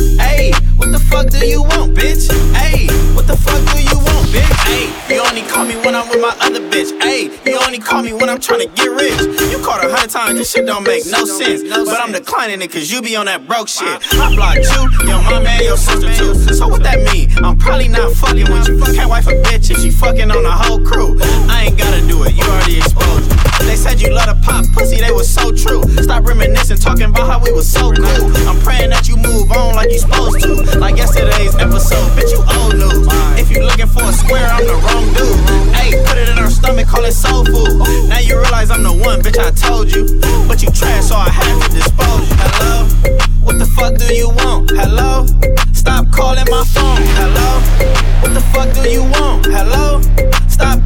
[1.39, 2.29] Do you want, bitch?
[2.55, 4.47] Hey, what the fuck do you want, bitch?
[4.73, 6.91] Ayy, you only call me when I'm with my other bitch.
[7.01, 9.19] Hey, you only call me when I'm trying to get rich.
[9.51, 11.63] You called a hundred times, this shit don't make no sense.
[11.63, 13.87] But I'm declining it cause you be on that broke shit.
[14.13, 16.33] I blocked you, your mama and your sister too.
[16.53, 17.31] So what that mean?
[17.43, 18.79] I'm probably not fucking with you.
[18.95, 21.17] Can't wife a bitch if she fucking on the whole crew.
[21.49, 23.46] I ain't gotta do it, you already exposed.
[23.65, 25.83] They said you love to pop pussy, they was so true.
[26.03, 28.25] Stop reminiscing, talking about how we was so cool.
[28.47, 30.79] I'm praying that you move on like you supposed to.
[30.79, 33.07] Like yesterday's episode, bitch, you old news.
[33.39, 35.75] If you looking for a square, I'm the wrong dude.
[35.75, 38.09] Hey, put it in her stomach, call it soul food.
[38.09, 40.05] Now you realize I'm the one, bitch, I told you.
[40.47, 42.27] But you trash, so I had to dispose.
[42.39, 42.87] Hello?
[43.43, 44.71] What the fuck do you want?
[44.71, 45.25] Hello?
[45.73, 47.01] Stop calling my phone.
[47.19, 47.59] Hello?
[48.21, 49.45] What the fuck do you want?
[49.45, 50.01] Hello?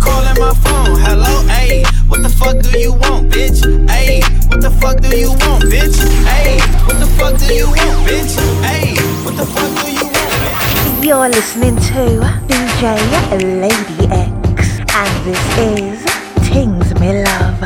[0.02, 1.00] Stop calling my phone.
[1.00, 1.44] Hello?
[1.50, 3.62] Ayy, what the fuck do you want, bitch?
[3.88, 5.98] Ayy, what the fuck do you want, bitch?
[6.26, 8.36] Ayy, what the fuck do you want, bitch?
[8.66, 11.06] Ayy, what the fuck do you want, bitch?
[11.06, 16.04] You're listening to DJ Lady X, and this is
[16.48, 17.62] Tings Me Love.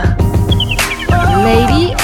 [1.45, 1.94] Lady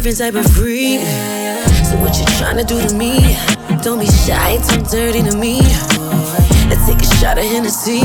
[0.00, 1.00] different type of freak.
[1.82, 3.18] So what you tryna do to me?
[3.82, 5.58] Don't be shy, too dirty to me.
[6.70, 8.02] Let's take a shot of Hennessy.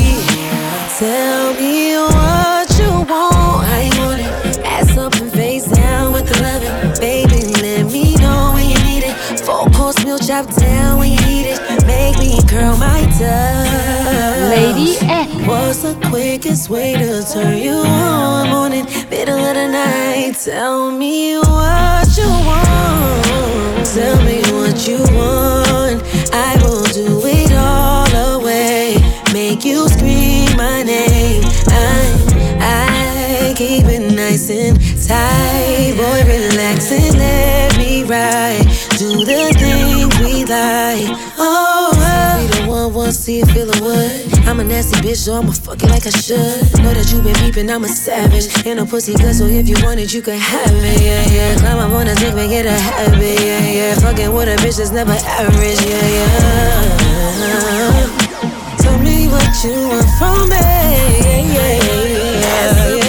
[0.98, 4.58] Tell me what you want, you want it.
[4.64, 7.00] Ass up and face down with the loving.
[7.00, 9.38] Baby, let me know when you need it.
[9.38, 11.86] Four course meal chop down when you eat it.
[11.86, 14.03] Make me curl my tongue.
[14.48, 15.02] Lady X.
[15.02, 15.46] Eh.
[15.46, 18.48] What's the quickest way to turn you on?
[18.50, 20.36] Morning, middle of the night.
[20.36, 23.86] Tell me what you want.
[23.94, 26.02] Tell me what you want.
[26.32, 28.96] I will do it all the way.
[29.32, 31.42] Make you scream my name.
[31.68, 31.94] I,
[32.60, 34.76] I keep it nice and
[35.06, 35.94] tight.
[35.96, 38.64] Boy, relax and let me ride.
[38.98, 41.23] Do the things we like.
[43.24, 44.46] See it, feel the what?
[44.46, 46.60] I'm a nasty bitch, so I'ma fuck it like I should.
[46.84, 48.66] Know that you been peeping, I'm a savage.
[48.66, 51.00] And a pussy good, so if you want it, you can have it.
[51.00, 51.56] Yeah, yeah.
[51.56, 53.40] Climb up on a dick, make it a habit.
[53.40, 53.94] Yeah, yeah.
[53.96, 55.80] Fucking with a bitch that's never average.
[55.88, 56.84] Yeah, yeah.
[58.84, 60.60] Tell me what you want from me.
[60.60, 63.03] Yeah, yeah, yeah.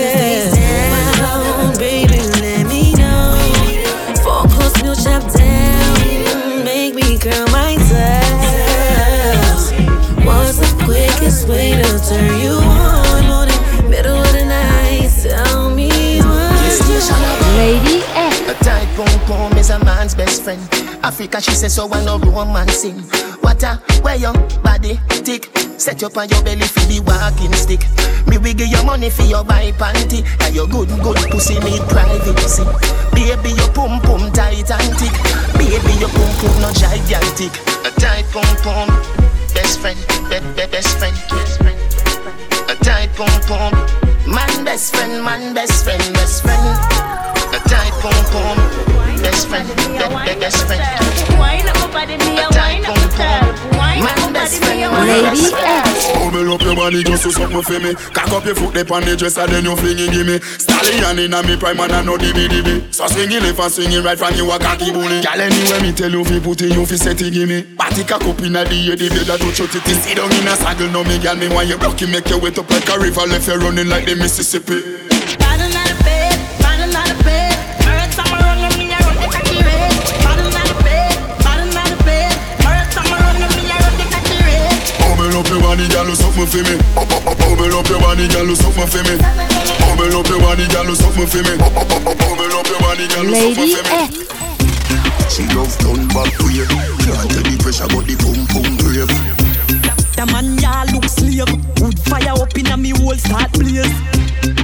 [11.83, 13.27] To turn you on?
[13.27, 15.09] Morning, middle of the night.
[15.21, 15.89] Tell me
[16.21, 17.57] what you want.
[17.57, 18.41] Lady X.
[18.49, 20.61] A tight pom pom is a man's best friend.
[21.03, 23.03] Africa, she says, so I know romancing.
[23.43, 25.49] Water, where your body tick.
[25.77, 27.83] Set up on your belly for the walking stick.
[28.27, 30.23] Me we give you money for your buy panty.
[30.41, 32.63] And your good, good pussy need privacy.
[33.13, 35.15] Baby, your pum pum tight and thick.
[35.59, 37.51] Baby, your pum pum no gigantic.
[37.85, 38.87] A tight pum pum,
[39.65, 39.97] best friend,
[40.29, 41.15] be, be, best friend.
[42.69, 43.73] A tight pum pum,
[44.31, 46.77] man best friend, man best friend, best friend.
[47.51, 48.84] A tight pum pum,
[49.21, 50.81] best friend, be, be, best friend.
[51.39, 53.55] Wine up my body, me a wine up myself.
[53.77, 55.85] Wine up my body, me a wine up Lady myself.
[55.85, 56.11] X.
[56.11, 57.93] Bubble up your body just to something for me.
[58.13, 60.39] Cock up your foot up on the dresser, then you fling it, give me.
[60.39, 62.93] Stallion in a me prime and I know dibby dibby.
[62.93, 65.21] So swinging left and swinging right from you a cocky bully.
[65.21, 67.63] Girl anywhere me tell you fi put it, you fi set it, give me.
[67.75, 69.93] Party cock up inna the air, the bed that touch your titty.
[69.93, 72.57] Sit down in a saddle, no me girl, me want you rocky, make you wet
[72.59, 74.81] up like a river, left you running like the Mississippi.
[75.39, 77.54] Bottom of bed, bottom of bed.
[85.35, 86.79] Bubble up your body, girl, do something for me.
[86.95, 89.19] Bubble up your body, girl, do something for me.
[89.19, 91.59] Bubble up your body, girl, do something for me.
[91.59, 94.15] Bubble up your body, girl, do something Lady for me.
[95.27, 96.63] She love turn back way.
[97.03, 99.11] Can't tell the pressure, but the boom boom brave.
[100.15, 101.51] The man ya look slave.
[101.83, 103.91] Wood fire up in a me whole start blaze.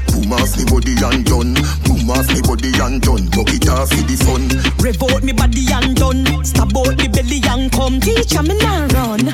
[0.08, 1.52] Boom off me body and done.
[1.84, 3.28] Boom off me body and done.
[3.36, 4.48] Buck it off for the fun.
[4.80, 6.24] Rev out me body and done.
[6.48, 8.00] Stab out me belly and come.
[8.00, 9.28] Teacher me now run.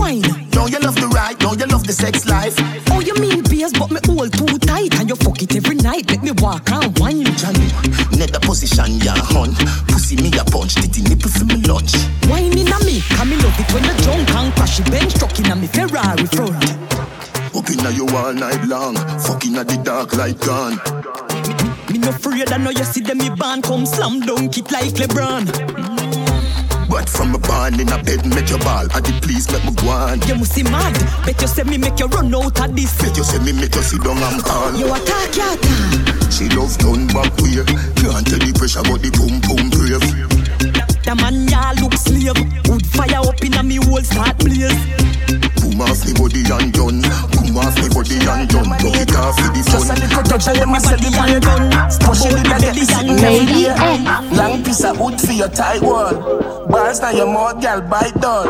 [0.00, 0.22] Wine.
[0.48, 1.38] Don't you love the ride?
[1.38, 2.56] Don't you love the sex life?
[2.90, 4.98] Oh, you mean beers, but me all too tight.
[4.98, 6.08] And you fuck it every night.
[6.08, 7.28] Make me walk and wine.
[7.36, 7.68] Johnny,
[8.16, 9.52] net the position, ya hun.
[9.92, 11.92] Pussy me a punch, titty nipple for me lunch.
[12.32, 14.90] Wine in a me, come me love it when you drunk and crash it.
[14.90, 16.56] Bench truck in a me Ferrari front.
[17.52, 18.96] Up inna you all night long.
[19.28, 20.80] Fucking at the dark light gone.
[21.92, 24.96] Me no afraid, I know you see them me band come slam dunk it like
[24.96, 26.09] LeBron.
[27.00, 28.84] But from a barn in a bed, make your ball.
[28.92, 30.20] At the please make me go on.
[30.28, 30.92] You must see mad.
[31.24, 32.92] Bet you say me make you run out of this.
[33.00, 34.76] Bet you say me make you sit down and call.
[34.76, 36.28] You attack your time.
[36.28, 37.64] She love turn back way.
[37.96, 40.04] Can't tell the pressure, but the boom boom brave.
[41.00, 42.36] The man ya look slave.
[42.68, 44.76] Wood fire up in a me whole start blaze.
[45.56, 47.39] Boom off me body and done.
[47.50, 48.70] Boom off me body and done.
[48.70, 51.66] Buck it off for the Just a little touch of me body and gun.
[52.06, 54.38] Push out me belly and Lady X.
[54.38, 56.14] Long piece of wood for your tight wall.
[56.70, 58.46] Bars now your mouth, girl, bite down.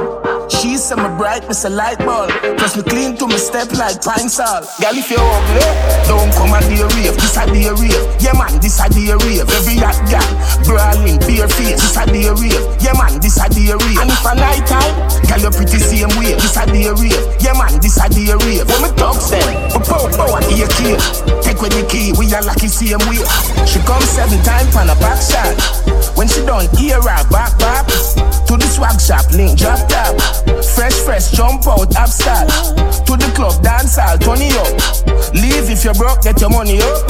[0.51, 2.29] She say me bright, me say light bulb.
[2.61, 4.69] Plus me clean to me step like pine salt.
[4.77, 5.65] Girl, if you're ugly,
[6.05, 7.17] don't come a day rave.
[7.17, 8.05] This a day rave.
[8.21, 9.49] Yeah man, this a day rave.
[9.49, 10.29] Every hot girl,
[10.69, 11.81] brawling, bare face.
[11.81, 12.61] This a day rave.
[12.85, 13.97] Yeah man, this a day rave.
[13.97, 14.93] And if a night time,
[15.25, 16.37] girl, you pretty same way.
[16.37, 17.25] This a day rave.
[17.41, 18.69] Yeah man, this a day rave.
[18.69, 20.45] When me talks them, we pow pow and.
[21.43, 23.21] Take with the key, we are lucky same way.
[23.67, 26.00] She come seven times on a back shot.
[26.21, 30.21] When she done ear her back back to the swag shop, link drop top.
[30.77, 32.53] Fresh fresh jump out upstart.
[33.09, 34.69] To the club dance all turn it up.
[35.33, 37.09] Leave if you're broke, get your money up.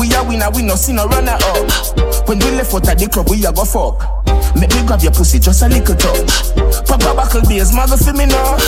[0.00, 2.26] We are winner, we no see no runner up.
[2.26, 4.02] When we left out at the club, we a go fuck.
[4.58, 6.50] Make me grab your pussy just a little touch.
[6.90, 8.58] Papa buckle days, mother for me now.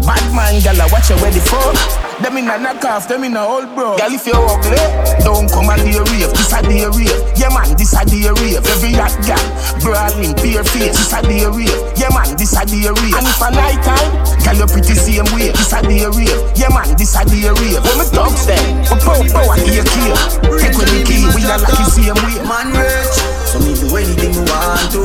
[0.00, 1.76] Bad man, gal, watch you ready for.
[2.24, 3.96] Them in a knock off, them in a old bro.
[4.00, 4.80] Gal, if you're ugly,
[5.20, 6.32] don't come and be a rave.
[6.32, 7.12] This a day rave.
[7.36, 8.64] Yeah man, this a day rave.
[8.64, 9.42] Every hot gal,
[9.82, 10.94] brawling, bare face.
[10.94, 11.74] This a day rave.
[11.98, 13.18] Yeah man, this a day rave.
[13.18, 14.10] And if a night time,
[14.46, 15.50] gal, you pretty same way.
[15.50, 16.40] This a day rave.
[16.54, 17.82] Yeah man, this a day rave.
[17.82, 20.16] When me dogs them, we pow pow and ear kill.
[20.62, 22.38] Take with the key, we are like the same way.
[22.46, 23.18] Man rich,
[23.50, 25.02] so me do anything me want to.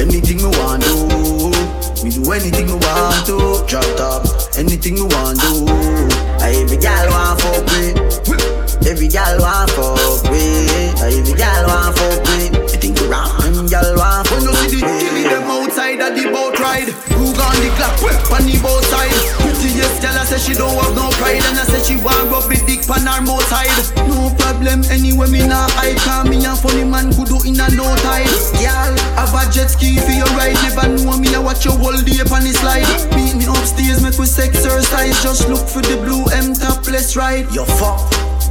[0.00, 1.50] Anything me want do.
[2.02, 3.62] Me do anything me want to.
[3.66, 4.26] Drop top,
[4.56, 5.38] anything me want.
[6.42, 8.86] I every gal want fuck with.
[8.86, 11.02] Every gal want fuck with.
[11.02, 12.61] I every gal want fuck with.
[12.82, 13.70] You you wrong?
[13.70, 16.90] Gal want fuck When you see the give me them outside of the boat ride.
[17.14, 17.94] Who on the clock,
[18.34, 19.14] on the boat side.
[19.38, 21.46] Prettiest gal I say she don't have no pride.
[21.46, 23.70] And I say she want rub the dick on her boat side.
[24.10, 25.94] No problem anyway me nah hide.
[26.02, 28.26] Cause me and funny man could do in a no time
[28.58, 30.58] Girl, have a jet ski for your ride.
[30.66, 32.82] Never know me I watch your whole day on the slide.
[33.14, 37.46] Meet me upstairs make we exercise Just look for the blue M topless ride.
[37.54, 38.02] Yo fuck,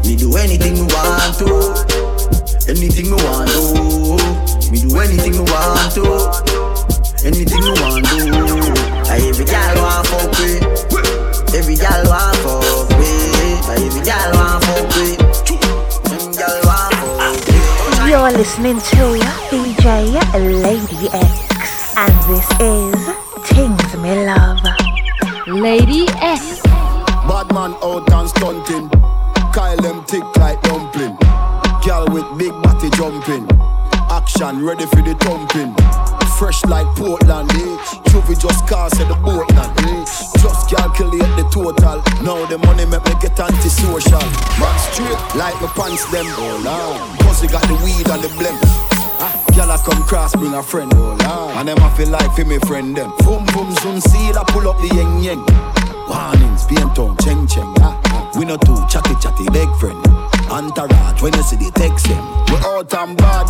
[0.07, 2.10] me do anything you want to.
[2.67, 4.15] Anything me want to.
[4.71, 6.03] Me do anything me want to.
[7.25, 8.71] Anything me want to.
[9.11, 10.63] I every gal want fuck with.
[11.53, 13.67] Every gal want fuck with.
[13.67, 15.19] I every gal want fuck with.
[16.11, 18.09] Every gal want fuck with.
[18.09, 19.19] You're listening to
[19.51, 20.15] DJ
[20.63, 22.95] Lady X, and this is
[23.49, 24.63] Things Me Love.
[25.47, 26.61] Lady X.
[27.27, 28.89] Bad man out and stunting.
[29.53, 31.17] Kyle them tick like dumpling.
[31.83, 33.49] Girl with big body jumping.
[34.11, 35.73] Action ready for the thumping.
[36.37, 37.77] Fresh like Portland, eh?
[38.09, 40.05] Juvie just cast at the boatland, eh?
[40.37, 41.97] Just calculate the total.
[42.21, 44.21] Now the money make me get antisocial.
[44.61, 46.25] Man straight like my pants them.
[46.37, 47.19] Oh lord.
[47.25, 48.57] Cause got the weed and the blem.
[49.17, 51.57] Ah, I come cross, bring a friend, oh lord.
[51.57, 53.11] And them I feel like for me friend them.
[53.25, 55.41] Boom boom zoom, seal, I pull up the yeng yeng.
[56.07, 57.73] Warnings, paint on, cheng cheng.
[57.81, 58.31] Ah, ah.
[58.37, 60.30] We no too chatty chatty, big friend.
[60.51, 62.21] Entourage, when you see the text them.
[62.51, 63.47] We out and bad,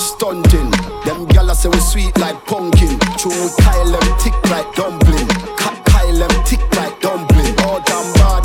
[0.00, 0.70] stunting.
[1.06, 2.98] Them gyal say we sweet like pumpkin.
[3.16, 5.28] True, we Kyle them tick like dumpling.
[5.54, 7.54] Ka- Kyle them tick like dumpling.
[7.62, 8.44] Out and bad,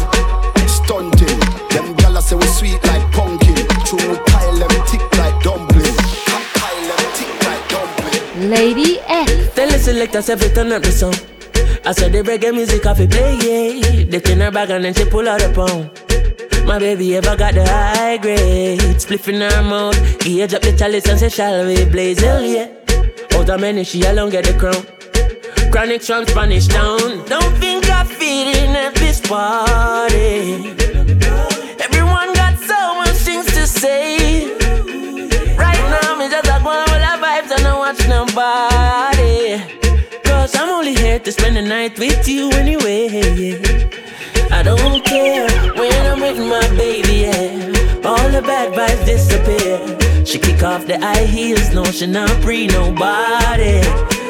[0.69, 1.39] stunting.
[1.73, 3.57] Them gyal say we sweet like pumpkin.
[3.89, 5.95] True, we Kyle them tick like dumpling.
[6.29, 8.49] Ka- Kyle them tick like dumpling.
[8.53, 9.55] Lady X.
[9.55, 11.15] Tell the selectors every turn up the song.
[11.85, 14.05] I said the reggae music off it play, yeah.
[14.05, 15.89] They in her bag and then she pull out a pound.
[16.70, 18.80] My baby ever got the high grade.
[19.01, 19.97] Spliff in her mouth.
[20.20, 22.67] Gauge up the chalice and say, shall we blaze hell, yeah.
[23.34, 24.86] Out of many, she alone get the crown.
[25.72, 27.26] Chronic from Spanish town.
[27.26, 30.78] Don't think I'm feeding at this party.
[31.82, 34.53] Everyone got so much things to say.
[35.57, 39.57] Right now, me just a go on with the vibes and I watch nobody.
[40.24, 43.59] Cause I'm only here to spend the night with you anyway.
[44.60, 48.03] I don't care when I'm with my baby, yeah.
[48.03, 50.26] All the bad vibes disappear.
[50.26, 53.80] She kick off the high heels, no, she not pre nobody.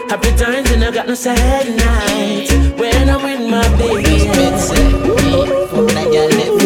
[0.08, 4.30] Happy times and I got no sad nights when I'm with my baby.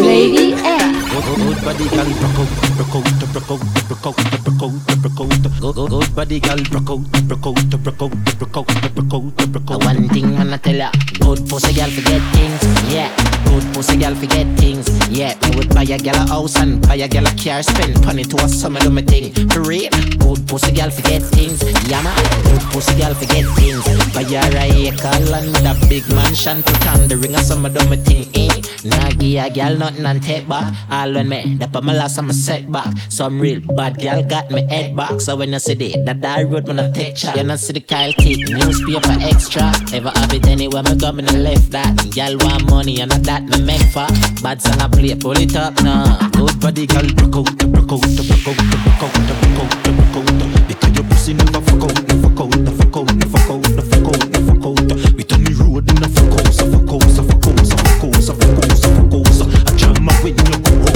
[0.02, 0.62] Lady X.
[0.62, 0.73] Eh.
[1.14, 5.88] Good body gal broke out, broke out, broke out, broke out, broke out, broke out.
[5.88, 9.84] Good, body gal broke out, broke out, broke out, broke out, broke out, broke out.
[9.84, 10.90] One thing I'ma tell ya,
[11.20, 12.62] good pussy girl forget things,
[12.92, 13.14] yeah.
[13.44, 15.38] Good pussy girl forget things, yeah.
[15.48, 18.24] Me would buy a girl a house and buy a girl a car, spend money
[18.24, 19.32] to a summer do me thing.
[19.50, 22.18] For real, good pussy girl forget things, yeah man.
[22.42, 23.84] Good pussy girl forget things.
[24.12, 27.88] Buy her a acre with a big mansion, put on the ring a summer do
[27.88, 28.50] me thing, eh.
[28.84, 30.74] Nah give a girl nothing and take back.
[31.04, 32.96] All when me, the my last I'm a setback.
[33.10, 35.20] Some real bad girl got me head back.
[35.20, 37.74] So when you see the that that road when I take chat, you not see
[37.74, 39.68] the Kyle T newspaper extra.
[39.92, 41.92] Ever have it anywhere me go, me no left that.
[42.14, 44.08] Girl want money and not that me make for.
[44.40, 46.16] Bad song I play, pull it up now.
[46.30, 50.68] Good body gal broke out, broke out, broke out, broke out, broke out, broke out.
[50.68, 53.60] Because your pussy never fuck out, never fuck out, never fuck out, never fuck out,
[53.60, 55.12] never fuck out, never fuck out.
[55.12, 57.76] We turn the road in a fuck out, so fuck out, so fuck out, so
[57.76, 59.28] fuck out, so fuck out, so fuck out.
[59.36, 60.72] So I jam my way, you go out, you go out, you go out, you
[60.72, 60.93] go out, you go out.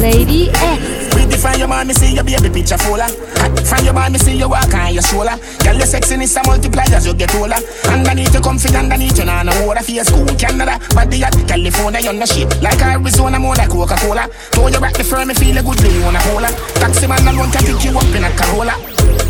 [0.00, 1.00] Lady X.
[1.40, 3.08] From your man, me see your baby picture fuller.
[3.64, 5.40] From your man, me see you walk on your shoulder.
[5.64, 7.56] Girl, your sexiness a multiply as you get older.
[7.88, 10.78] Underneath you comfy, underneath you nah no water for your school, Canada.
[10.94, 12.60] Body at California, you're no shit.
[12.60, 14.28] Like Arizona, more like Coca-Cola.
[14.52, 16.52] Throw you back the firm, me feel a good day, wanna hold her.
[16.76, 18.76] Taxi man alone can pick you up in a Corolla.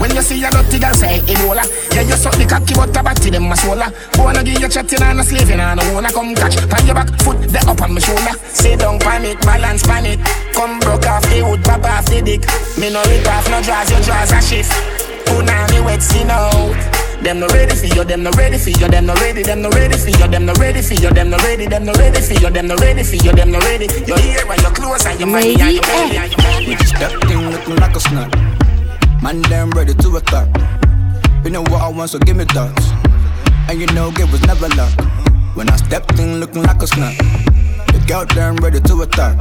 [0.01, 3.03] When you see a dirty girl say Ebola Yeah, you suck the cocky but the
[3.03, 6.35] body them a swola Wanna give you chatting and a slaving and I wanna come
[6.35, 9.83] catch Pan your back, foot the up on my shoulder Sit down pan it, balance
[9.83, 10.21] pan it
[10.55, 12.43] Come broke off the wood, pop off the the dick.
[12.79, 14.73] Me no rip off no draws, your draws a shift.
[15.27, 16.77] Put on me wet skin out.
[17.23, 19.69] Them no ready for you, them no ready for you, them no ready, them no
[19.71, 22.35] ready for you, them no ready for you, them no ready, them no ready for
[22.35, 23.87] you, them no ready for you, them no ready.
[24.07, 26.77] You're here when you're close and you're money and you're belly and you're belly.
[26.77, 28.60] With step thing looking like a snap.
[29.23, 30.49] Man, them ready to attack.
[31.45, 32.73] You know what I want, so give me that.
[33.69, 34.93] And you know, it was never luck.
[35.55, 37.17] When I stepped in looking like a snap.
[37.93, 39.37] The girl them ready to attack.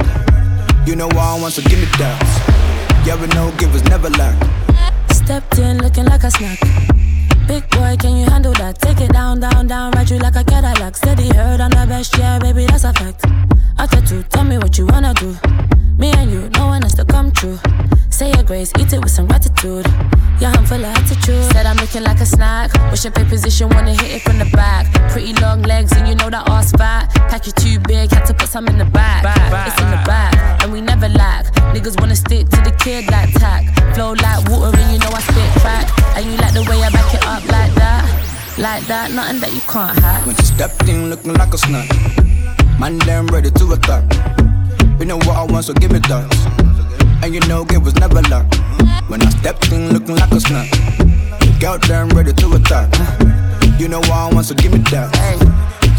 [0.86, 2.20] You know what I want, so give me that.
[3.06, 4.36] Yeah, we know, it was never luck.
[5.08, 6.60] Stepped in looking like a snack.
[7.46, 8.78] Big boy, can you handle that?
[8.80, 10.96] Take it down, down, down, ride you like a Cadillac.
[10.96, 13.24] Steady heard I'm the best, yeah, baby, that's a fact.
[13.78, 15.36] After two, tell me what you wanna do.
[15.96, 17.58] Me and you, no one has to come true.
[18.20, 19.86] Say your grace, eat it with some gratitude.
[20.40, 21.42] Yeah, I'm full of attitude.
[21.52, 22.70] Said I'm looking like a snack.
[22.90, 24.92] Wish your pay position, wanna hit it from the back.
[25.10, 27.08] Pretty long legs, and you know that ass fat.
[27.30, 29.24] Pack you too big, had to put some in the back.
[29.66, 31.46] It's in the back, and we never lack.
[31.72, 33.64] Niggas wanna stick to the kid like tack.
[33.94, 35.88] Flow like water, and you know I spit back.
[36.14, 38.04] And you like the way I back it up like that.
[38.58, 40.26] Like that, nothing that you can't hack.
[40.26, 41.88] When she stepped in looking like a snack.
[42.78, 44.04] Man, them ready to attack.
[44.98, 46.28] You know what I want, so give me that.
[47.22, 48.46] And you know it was never luck.
[49.08, 50.70] When I stepped in looking like a snack.
[51.60, 52.88] Girl, them ready to attack.
[53.78, 55.14] You know what I want, so give me that.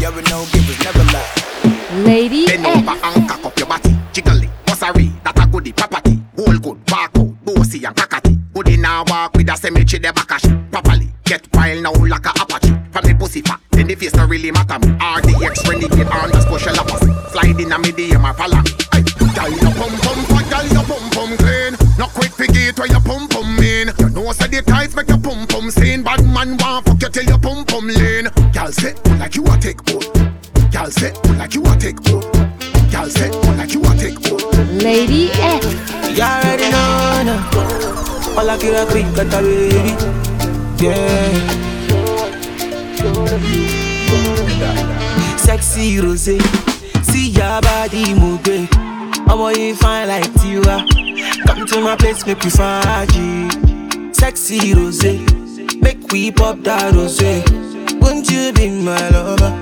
[0.00, 2.04] Yeah, we know it was never luck.
[2.04, 3.94] Lady Bend over and cock up your body.
[4.12, 6.20] Jiggle it, bossary, that a goodie property.
[6.36, 8.36] Whole good, bark out, bossy and cockatty.
[8.52, 10.40] Goodie now walk with a cemetery, the back
[10.72, 11.12] properly.
[11.24, 12.74] Get wild now like a apache.
[12.90, 14.88] From the pussy fat, then the face don't really matter me.
[14.98, 17.30] RDX renegade on the special opposite.
[17.30, 18.70] Slide in a medium or follow me.
[19.32, 19.94] Girl, your pum
[22.46, 23.90] forget where your pum pum mean.
[23.98, 26.02] You know say the tights make your pum pum seen.
[26.02, 28.28] Bad man want fuck you till your pum pum lean.
[28.52, 30.06] Girl say, like you a take boat.
[30.72, 32.24] Girl say, like you a take boat.
[32.90, 34.42] Girl say, like you a take boat.
[34.82, 35.66] Lady X.
[36.16, 37.36] You already know, no.
[38.36, 39.92] All I care a quick, got a baby.
[40.82, 41.62] Yeah.
[45.36, 46.38] Sexy rose,
[47.02, 48.42] see your body move
[49.26, 49.32] great.
[49.32, 50.84] Ọmọ yìí fine like Tiwa.
[51.46, 54.14] Come to my place, make we faji.
[54.14, 55.02] Sexy rose,
[55.80, 57.20] make we pop that rose.
[58.00, 59.52] Won't you be my lover?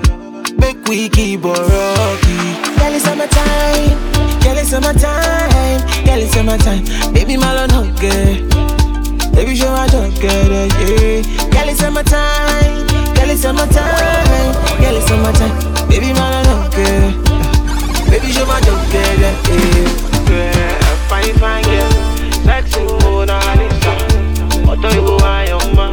[0.57, 2.53] Make we keep on rocking.
[2.77, 3.97] Girl, it's summertime.
[4.41, 5.81] Girl, it's summertime.
[6.05, 7.13] Girl, it's summertime.
[7.13, 8.35] Baby, my love, no girl.
[9.33, 11.49] Baby, show I don't get it, yeah.
[11.51, 12.87] Girl, it's summertime.
[13.15, 14.53] Girl, it's summertime.
[14.81, 15.87] Girl, it's summertime.
[15.89, 17.30] Baby, my love, no girl.
[18.11, 19.35] Baby, show my don't yeah.
[20.29, 21.91] Yeah, fine, fine, girl.
[22.45, 23.93] Sexy, Mona Lisa.
[24.71, 25.89] Ọ̀tọ̀ ìbò ayọ̀ mọ́.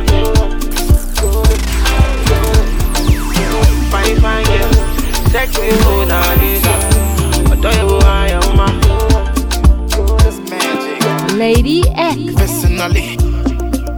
[3.92, 4.70] Fine, fine, girl.
[5.32, 6.74] Sexy, Mona Lisa.
[7.52, 8.70] Ọ̀tọ̀ ìbò ayọ̀ mọ́.
[11.42, 11.78] Lady
[12.16, 12.18] X.
[12.40, 13.08] Personally,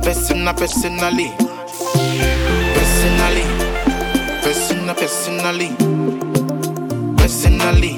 [0.04, 1.28] personal, personally,
[2.76, 3.46] personally,
[4.44, 5.70] personal, personally,
[7.18, 7.92] personally,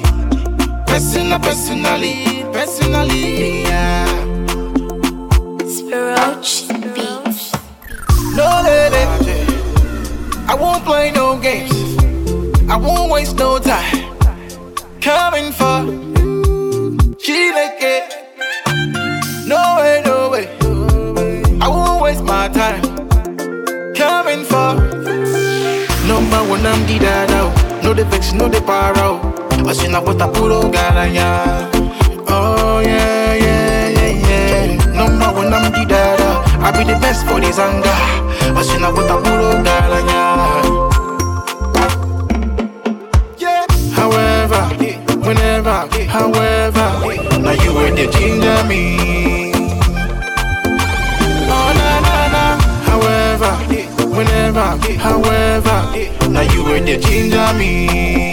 [0.93, 4.05] personal, personally, personally, yeah.
[5.73, 7.51] Spiroch Beats.
[8.37, 9.03] No lady,
[10.47, 11.97] I won't play no games.
[12.69, 14.05] I won't waste no time.
[15.01, 15.81] Coming for
[17.19, 18.05] she like it.
[19.47, 20.47] No way, no way.
[21.59, 22.83] I won't waste my time.
[23.95, 24.75] Coming for
[26.05, 27.41] number one, I'm the dada.
[27.81, 29.33] No the vex, no the para.
[29.42, 31.69] I see now what I put on garanya.
[32.27, 34.93] Oh yeah, yeah, yeah, yeah.
[34.93, 36.43] Number one, I'm the dada.
[36.59, 37.97] I be the best for this anger.
[38.63, 40.23] See now what I put on garanya.
[43.37, 43.65] Yeah.
[43.93, 44.63] However,
[45.25, 46.87] whenever, however,
[47.39, 49.53] now you were the ginger me.
[51.49, 52.43] Oh na na na.
[52.89, 53.53] However,
[54.15, 55.77] whenever, however,
[56.29, 58.32] now you were the ginger me.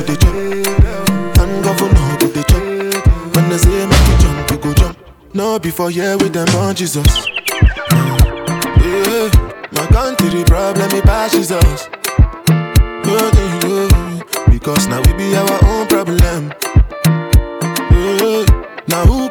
[0.00, 0.34] Go the chop,
[1.40, 2.62] and governor go the chop.
[3.34, 4.98] When I say make you jump, you go jump.
[5.34, 7.26] No before here with them on Jesus.
[8.80, 9.30] Yeah,
[9.72, 11.88] my country problem it pass us.
[13.04, 14.58] Nothing, yeah.
[14.60, 16.52] Cause now we be our own problem.
[17.90, 18.44] Yeah.
[18.88, 19.28] Now who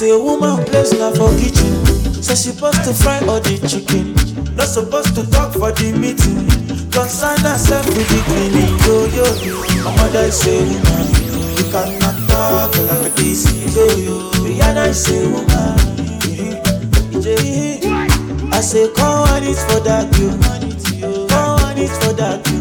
[0.00, 1.68] say woman place na for kitchen.
[2.24, 4.16] Say she supposed to fry all the chicken.
[4.56, 6.48] Not supposed to talk for the meeting.
[6.88, 8.72] Concern herself with the cleaning.
[8.88, 9.60] Yo yo yo.
[9.84, 11.04] My mother say woman,
[11.52, 13.44] you cannot talk like this.
[13.76, 14.16] Yo yo.
[14.40, 15.76] Rihanna say woman.
[18.56, 20.32] I say come on it for that you.
[21.28, 22.59] Come on it for that you,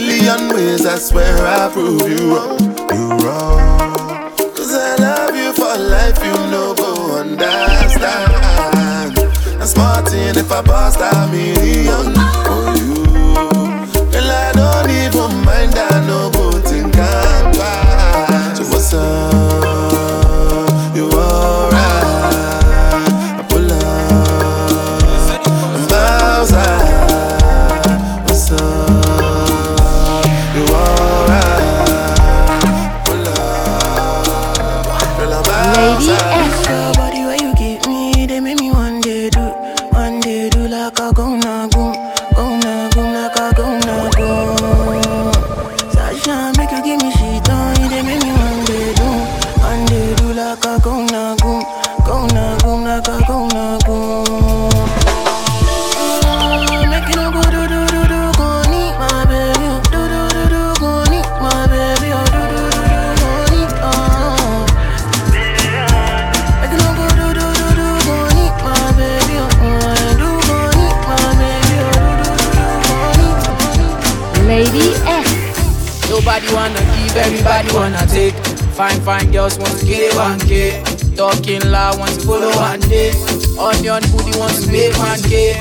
[0.00, 2.60] million ways, I swear I prove you wrong.
[2.92, 4.32] You wrong.
[4.56, 8.32] Cause I love you for life, you know, go understand.
[9.60, 12.12] I'm smarting if I bust a million
[12.46, 13.04] for you.
[14.12, 15.95] Girl, I don't even mind, I
[78.76, 81.16] Fine, fine girls want to get it 1K.
[81.16, 83.08] Talking loud, want to follow one day.
[83.56, 85.56] Onion booty want to make 1K.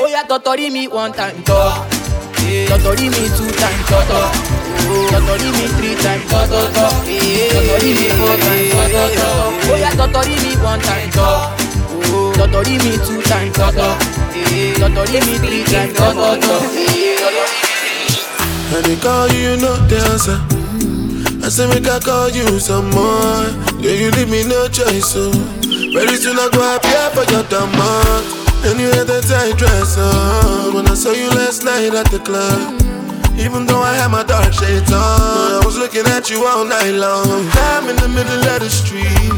[0.00, 1.52] Oh yeah, totori me one time, to.
[1.52, 4.20] Totori me two time, to, to.
[5.12, 6.86] Totori me three time, to, to, to.
[7.52, 9.28] Totori me four time, to, to, to.
[9.68, 11.52] Oh yeah, totori me one time, to.
[12.40, 14.00] Totori me two time, to, to.
[14.80, 16.56] Totori me three time, to, to, to.
[18.76, 20.45] And they call you, you know the.
[21.46, 23.46] I say make I call you some more.
[23.78, 25.30] Yeah, you leave me no choice, so
[25.94, 28.26] very soon I go appear for your demand.
[28.66, 32.18] And you had that tight dress on when I saw you last night at the
[32.18, 32.82] club.
[33.38, 36.98] Even though I had my dark shades on, I was looking at you all night
[36.98, 37.46] long.
[37.70, 39.30] I'm in the middle of the street.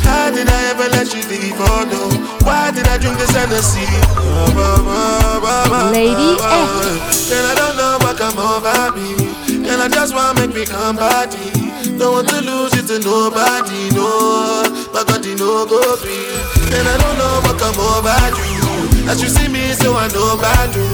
[0.00, 1.60] How did I ever let you leave?
[1.60, 2.08] Oh no,
[2.40, 3.84] why did I drink this Hennessy?
[5.92, 6.40] Lady.
[7.36, 9.29] And I don't know what come over me.
[9.70, 11.38] And I just wanna make me come body.
[11.96, 14.66] Don't want to lose it to nobody, no.
[14.92, 16.26] My God, you know go free.
[16.76, 19.08] And I don't know what come over you.
[19.08, 20.90] As you see me, so I know about you.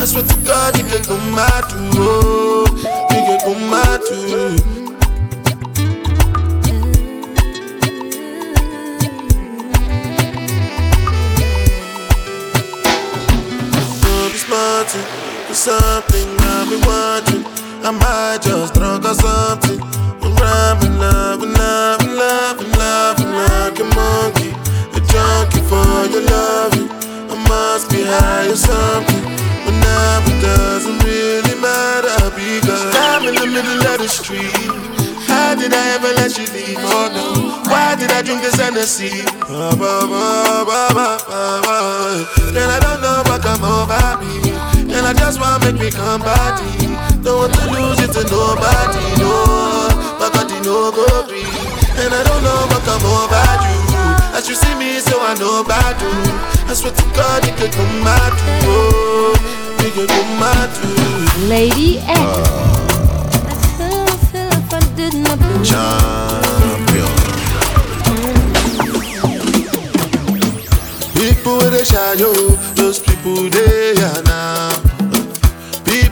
[0.00, 1.90] I swear to God, you can come out too.
[1.96, 2.66] Oh,
[3.10, 4.78] you can come out too.
[15.50, 17.47] Something I've been watching.
[17.88, 19.80] I might just drunk or something.
[20.20, 24.52] love, in love, in love, in love, in love, like a monkey.
[24.92, 26.92] A junkie for your loving.
[27.32, 29.24] I must be high or something.
[29.64, 34.52] But now it doesn't really matter because I'm in the middle of the street.
[35.24, 36.76] How did I ever let you leave?
[36.84, 37.72] Oh no.
[37.72, 39.24] Why did I drink this Hennessy?
[39.48, 41.08] Ba, ba, ba, ba.
[42.52, 44.52] I don't know what come over me.
[44.92, 47.07] And I just wanna make me come body.
[47.22, 49.32] Don't want to lose it to nobody, no.
[50.20, 51.42] My body no go free.
[51.98, 54.36] And I don't know what come over you.
[54.36, 56.14] As you see me, so I know about you.
[56.70, 58.06] I swear to God, it could come
[58.38, 58.70] too.
[58.70, 59.34] Oh,
[59.80, 60.42] it could come
[60.78, 61.48] too.
[61.48, 62.20] Lady X.
[62.20, 62.78] Ah.
[65.64, 67.12] Champion.
[71.14, 72.32] People with the shy yo,
[72.74, 74.87] those people they are now.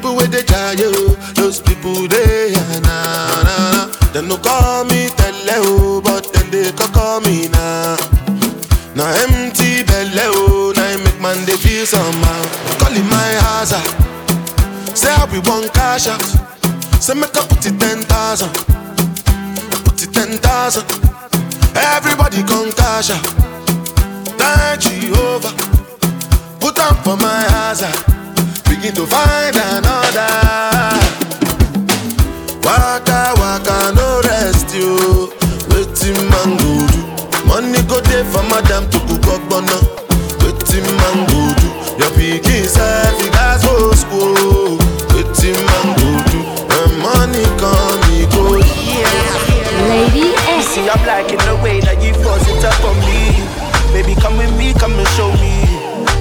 [0.06, 0.92] People with the shy yo,
[1.34, 3.42] those people they are now.
[3.42, 3.86] Nah, nah.
[4.14, 7.98] Them no call me tell tele oh, but then they can call me now.
[8.94, 12.42] Now empty belly oh, now I make man they feel somehow.
[12.78, 13.82] Calling my hazard.
[14.94, 16.22] Say I we want cash out.
[17.02, 18.54] Say make up put it ten thousand.
[19.82, 20.86] Put it ten thousand.
[21.74, 23.26] Everybody come cash out.
[24.38, 24.86] Thank
[25.18, 25.50] over,
[26.62, 28.15] Put on for my hazard.
[28.76, 30.28] Begin to find another.
[32.62, 35.32] Waka waka no rest you.
[35.72, 37.00] Waiting man go do.
[37.48, 39.80] Money go there for madam to cook up bono.
[40.44, 41.68] Waiting man go do.
[41.98, 44.76] Your pikin self you guys go school.
[45.14, 46.38] Waiting man go do.
[46.68, 48.60] When money come he go.
[49.88, 53.40] Lady You see, I'm liking the way that you force it up on me.
[53.92, 55.64] Baby, come with me, come and show me.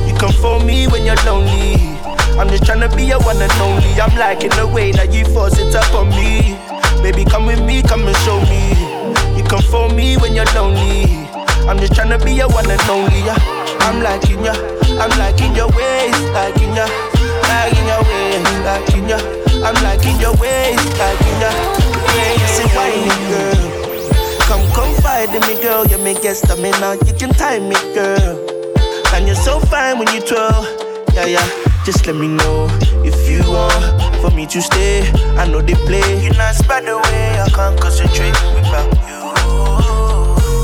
[0.08, 1.85] You come for me when you're lonely.
[2.40, 3.96] I'm just tryna be your one and only.
[4.00, 6.60] I'm liking the way that you force it up on me.
[7.02, 8.76] Baby, come with me, come and show me.
[9.38, 11.06] You come for me when you're lonely.
[11.68, 13.20] I'm just tryna be your one and only.
[13.24, 13.38] Yeah.
[13.86, 14.54] I'm liking ya,
[15.00, 16.90] I'm liking your ways, liking ya,
[17.48, 19.20] liking your ways, liking ya.
[19.64, 21.52] I'm liking your ways, liking ya.
[22.16, 23.64] Ways, whiny girl.
[24.50, 25.86] Come confide in me, girl.
[25.88, 26.98] You make get stamina.
[27.06, 28.42] You can time me, girl.
[29.14, 30.66] And you're so fine when you twirl.
[31.14, 31.65] Yeah, yeah.
[31.86, 32.66] Just let me know
[33.06, 35.08] if you want for me to stay.
[35.38, 36.24] I know they play.
[36.24, 37.40] You're not spread away.
[37.40, 39.22] I can't concentrate without you.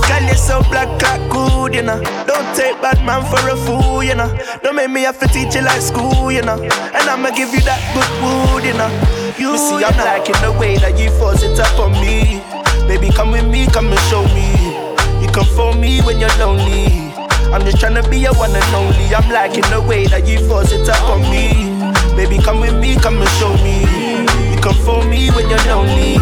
[0.07, 2.01] Girl, you're so black, like good, you know.
[2.25, 4.35] Don't take bad man for a fool, you know.
[4.63, 6.57] Don't make me have to teach you like school, you know.
[6.57, 8.89] And I'ma give you that good wood, you know.
[9.37, 12.41] You see, I'm liking the way that you force it up on me.
[12.87, 14.49] Baby, come with me, come and show me.
[15.21, 17.10] You come for me when you're lonely.
[17.53, 19.13] I'm just tryna be your one and only.
[19.13, 21.51] I'm liking the way that you force it up on me.
[22.15, 23.81] Baby, come with me, come and show me.
[24.55, 26.15] You come for me when you're lonely.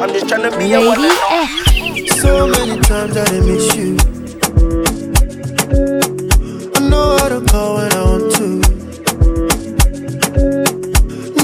[0.00, 2.06] I'm just tryna be your one and only.
[2.06, 3.96] So many times I done miss you.
[6.76, 8.48] I know how to call when I want to.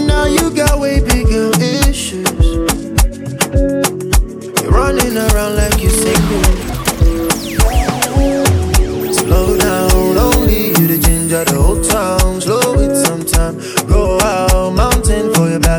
[0.07, 2.47] Now you got way bigger issues.
[4.63, 6.56] You're running around like you single.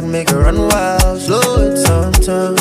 [0.08, 1.22] Make her run wild.
[1.22, 2.56] Slow it sometime.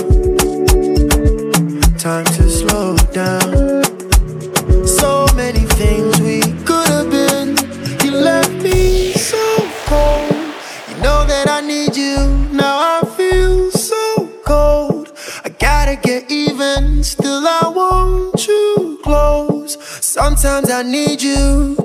[1.96, 3.84] Time to slow down.
[4.86, 7.56] So many things we could have been.
[8.04, 9.44] You left me so
[9.86, 10.30] cold.
[10.88, 12.16] You know that I need you.
[12.52, 15.12] Now I feel so cold.
[15.44, 17.04] I gotta get even.
[17.04, 19.76] Still, I want you close.
[20.04, 21.76] Sometimes I need you.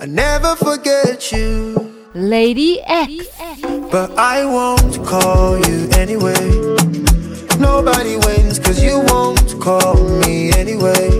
[0.00, 1.93] I never forget you.
[2.14, 3.12] Lady X.
[3.90, 6.38] But I won't call you anyway.
[7.58, 11.10] Nobody wins cause you won't call me anyway.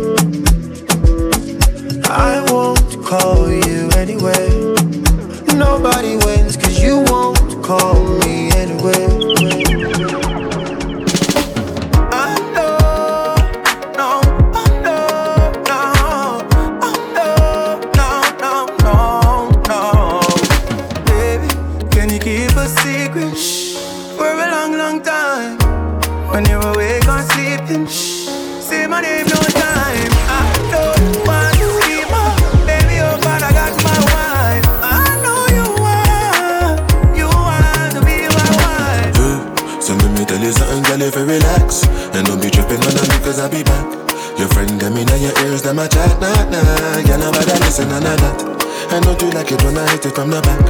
[2.05, 4.49] I won't call you anyway.
[5.57, 10.24] Nobody wins cause you won't call me anyway.
[24.85, 25.57] Long, time?
[26.31, 28.29] When you're awake or sleeping, shh,
[28.61, 30.13] say my name no time.
[30.29, 32.25] I don't want to see my
[32.69, 34.67] baby, oh God, I got my wife.
[35.01, 36.77] I know you want,
[37.21, 39.83] you want to be my wife.
[39.83, 42.95] So let me tell you something, girl, if you relax And don't be tripping on
[42.95, 43.87] them because I'll be back
[44.39, 48.07] Your friend them in your ears, them a chat, nah, nah Girl, nobody listen, none
[48.07, 48.54] of that
[48.93, 50.61] And don't you like it when I hit it from the back?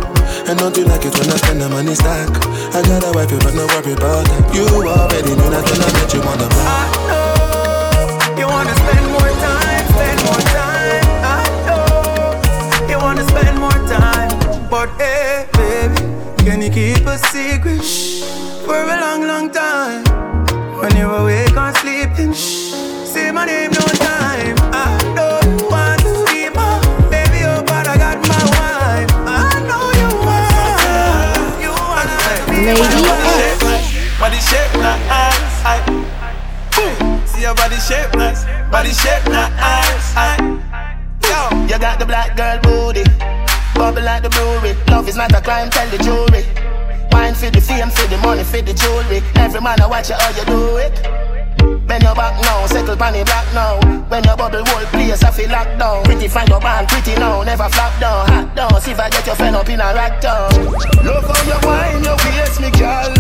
[0.49, 2.29] And don't you like it when I spend the money stack?
[2.75, 4.55] I got a wife, but no worry about that.
[4.55, 6.69] You already knew that when I met you on the block.
[6.69, 11.05] I know you wanna spend more time, spend more time.
[11.25, 14.33] I know you wanna spend more time,
[14.71, 16.01] but hey, baby,
[16.45, 18.23] can you keep a secret shh,
[18.65, 20.05] for a long, long time?
[20.81, 22.73] When you're awake or sleeping, shh,
[23.13, 24.57] say my name no time.
[24.73, 25.04] I
[32.65, 32.81] Lady
[34.19, 35.53] Body shape, not eyes.
[37.29, 38.47] See your body shape, nice.
[38.71, 40.49] Body shape, not eyes.
[41.21, 43.05] Yo, you got the black girl booty.
[43.75, 44.75] Bubble like the brewery.
[44.89, 46.47] Love is not a crime, tell the jury.
[47.13, 49.23] Wine for the fame, for the money, for the jewelry.
[49.35, 51.34] Every man I watch you how you do it.
[51.87, 53.81] Bend your back now, settle pan the black now.
[54.09, 56.05] When your bubble whole place, I feel locked down.
[56.05, 58.81] Pretty find your band, pretty now, never flop down, hot down.
[58.81, 60.51] See if I get your friend up in a rack down.
[61.05, 63.15] Love how you wine, your waist, me girl.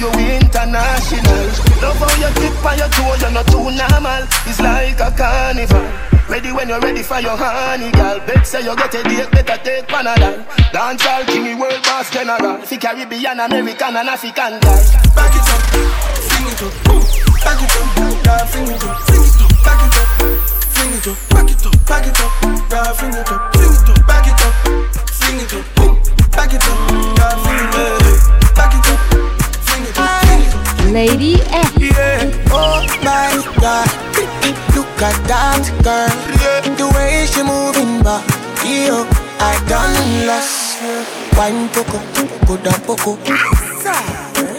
[0.00, 1.46] You international.
[1.78, 4.24] Love how you tip on your toe, you're not too normal.
[4.48, 5.86] It's like a carnival.
[6.28, 8.18] Ready when you're ready for your honey, girl.
[8.26, 10.42] Bet say you get a date, better take Panadol.
[10.72, 12.58] Dance all king, world boss general.
[12.62, 14.92] Fi Caribbean, American, and African guys.
[15.14, 15.62] Back it up,
[16.18, 17.31] sing it up, boom.
[17.44, 17.86] Back it up,
[18.24, 19.50] girl, sing it up, sing it up.
[19.64, 20.08] Back it up,
[20.74, 22.30] sing it up, back it up, back it up,
[22.70, 23.98] girl, sing it up, sing it up.
[24.06, 24.54] Back it up,
[25.10, 25.92] sing it up, boom.
[26.32, 26.76] Back it up,
[27.16, 29.00] girl, sing it up, back it up,
[29.66, 30.92] sing it up, sing it up.
[30.92, 31.70] Lady X.
[31.78, 33.88] Yeah, Oh my God,
[34.74, 36.10] look at that girl.
[36.76, 38.24] The way she moving back,
[38.64, 39.06] yo,
[39.40, 40.80] I done lost.
[41.36, 41.98] Wine poco,
[42.46, 43.18] go down poco.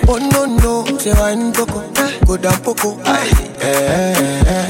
[0.07, 1.81] Oh no no, say wine poco,
[2.25, 2.99] go down poco.
[3.05, 3.31] Aye,
[3.61, 4.67] eh, eh,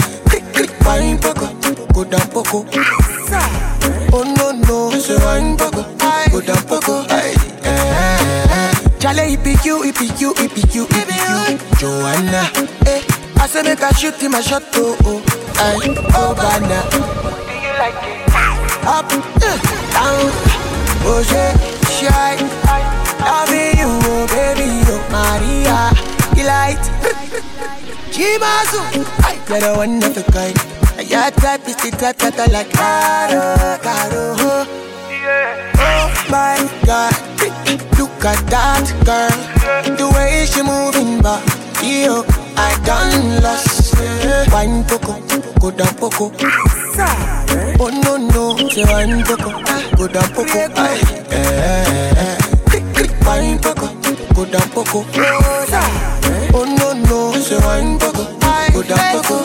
[0.57, 0.68] eh.
[0.85, 1.47] Wine poco,
[1.93, 2.65] go down poco.
[4.14, 5.84] Oh no no, say wine poco,
[6.31, 7.05] go down poco.
[7.10, 7.34] Aye,
[7.64, 8.73] eh, eh.
[8.99, 12.49] Chale, it be you, it be you, it be you, it be you, Joanna.
[12.85, 13.01] Eh,
[13.38, 15.22] I say make a shoot him a shot, oh oh,
[15.57, 16.80] aye, oh banana.
[18.85, 19.57] Up, eh,
[19.91, 20.31] down,
[21.05, 21.57] oh shit,
[21.89, 22.38] shy.
[23.23, 24.82] Loving you, oh baby,
[25.14, 25.94] Maria,
[26.34, 26.81] delight.
[28.14, 28.81] Jimazu,
[29.48, 30.57] got a one of a kind.
[31.10, 32.72] Your type is the type that I like.
[32.73, 34.65] Caro, caro, oh.
[35.77, 37.14] Oh my God,
[37.98, 39.95] look at that girl.
[39.98, 41.45] The way she moving back,
[41.84, 42.23] yo,
[42.57, 43.94] I done lost.
[44.52, 45.14] Wine poco,
[45.60, 46.31] go down poco.
[47.80, 49.52] Oh no no, say wine poco,
[49.95, 50.57] go down poco.
[50.57, 50.69] Eh,
[51.30, 52.38] eh, eh.
[53.26, 53.88] Wine poco,
[54.45, 55.06] go down poco.
[56.56, 58.26] Oh no no, say wine poco,
[58.74, 59.44] go down poco.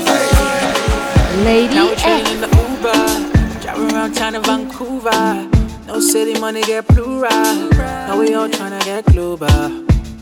[1.44, 5.48] Lady Now we're in the Uber, driving around town in Vancouver.
[5.86, 7.30] No city money get plural.
[7.30, 9.68] Now we all tryna get global.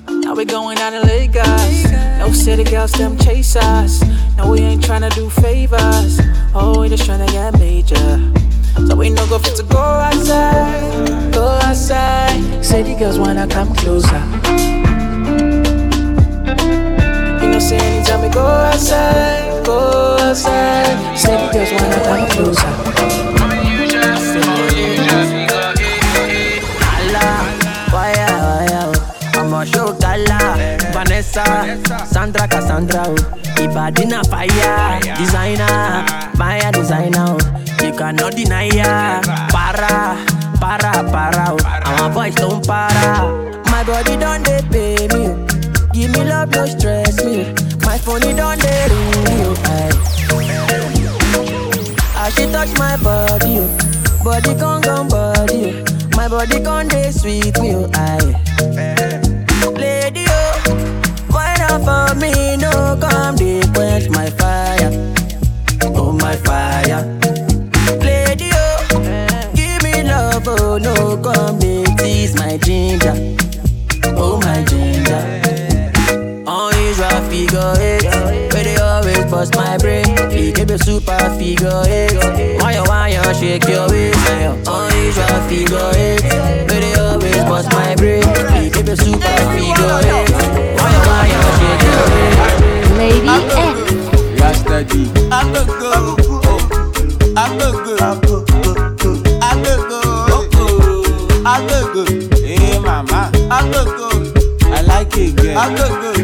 [0.08, 1.90] Now we going out in Lagos.
[2.18, 4.02] No city girls them chase us.
[4.36, 6.20] No we ain't tryna do favors.
[6.54, 8.45] Oh we just tryna get major.
[8.84, 12.64] So we no go fit to go outside, go outside.
[12.64, 14.22] Say the girls wanna come closer.
[17.42, 21.16] You know say anytime we go outside, go outside.
[21.18, 22.72] Say the girls wanna come closer.
[22.78, 23.72] Oh.
[29.72, 30.38] Show Kala,
[30.92, 31.44] Vanessa,
[32.06, 33.16] Sandra Cassandra, oh.
[33.56, 36.04] Ibadi na fire, designer,
[36.36, 37.45] Maya designer, oh.
[37.96, 40.20] You cannot deny ya, para,
[40.60, 41.56] para, para, oh.
[41.96, 43.24] My voice don't para.
[43.72, 45.32] My body don't they pay me.
[45.94, 47.54] Give me love, no stress me.
[47.88, 49.56] My phone it don't they ring oh.
[49.64, 49.96] Aye.
[52.20, 53.68] As she touch my body, oh.
[54.22, 56.16] body con gone body, oh.
[56.16, 58.34] my body con dey sweet me, oh aye.
[59.72, 60.52] Lady, oh,
[61.32, 62.58] why not for me?
[62.58, 64.92] No come dey quench my fire,
[65.96, 66.65] oh my fire.
[71.16, 73.14] Oh come dey tease my ginger,
[74.16, 75.22] oh my ginger.
[76.48, 78.04] Unusual figure eight,
[78.52, 80.06] where they always bust my brain.
[80.30, 82.14] You give me super figure eight.
[82.60, 84.18] Why you why you shake your waist?
[84.66, 86.22] Unusual figure eight,
[86.68, 88.22] where they always bust my brain.
[88.62, 90.30] You give me super figure eight.
[90.76, 92.90] Why you why you shake your waist?
[92.96, 94.40] Lady X.
[94.40, 95.10] Rasta G.
[95.30, 96.26] I look good.
[97.36, 98.00] I look good.
[98.00, 98.45] I look good.
[101.66, 102.32] Good.
[102.38, 103.30] Hey mama.
[103.32, 104.64] Good.
[104.66, 105.70] I like it, girl.
[105.70, 106.16] Look good.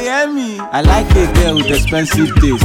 [0.00, 0.58] Hear me.
[0.60, 2.64] I like a girl with expensive taste.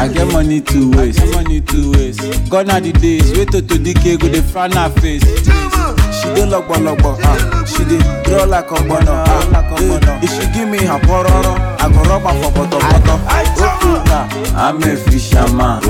[0.00, 2.50] I get money to waste, money to waste.
[2.50, 5.22] Gone are the days, wait to decay go dey frown her face.
[5.22, 7.64] She dey logbo, ah.
[7.66, 10.20] She dey draw like a bono, ah.
[10.22, 13.20] If she give me her pororo, I go rub her for bottom bottom.
[13.28, 15.80] Otuka, I'm a fisherman.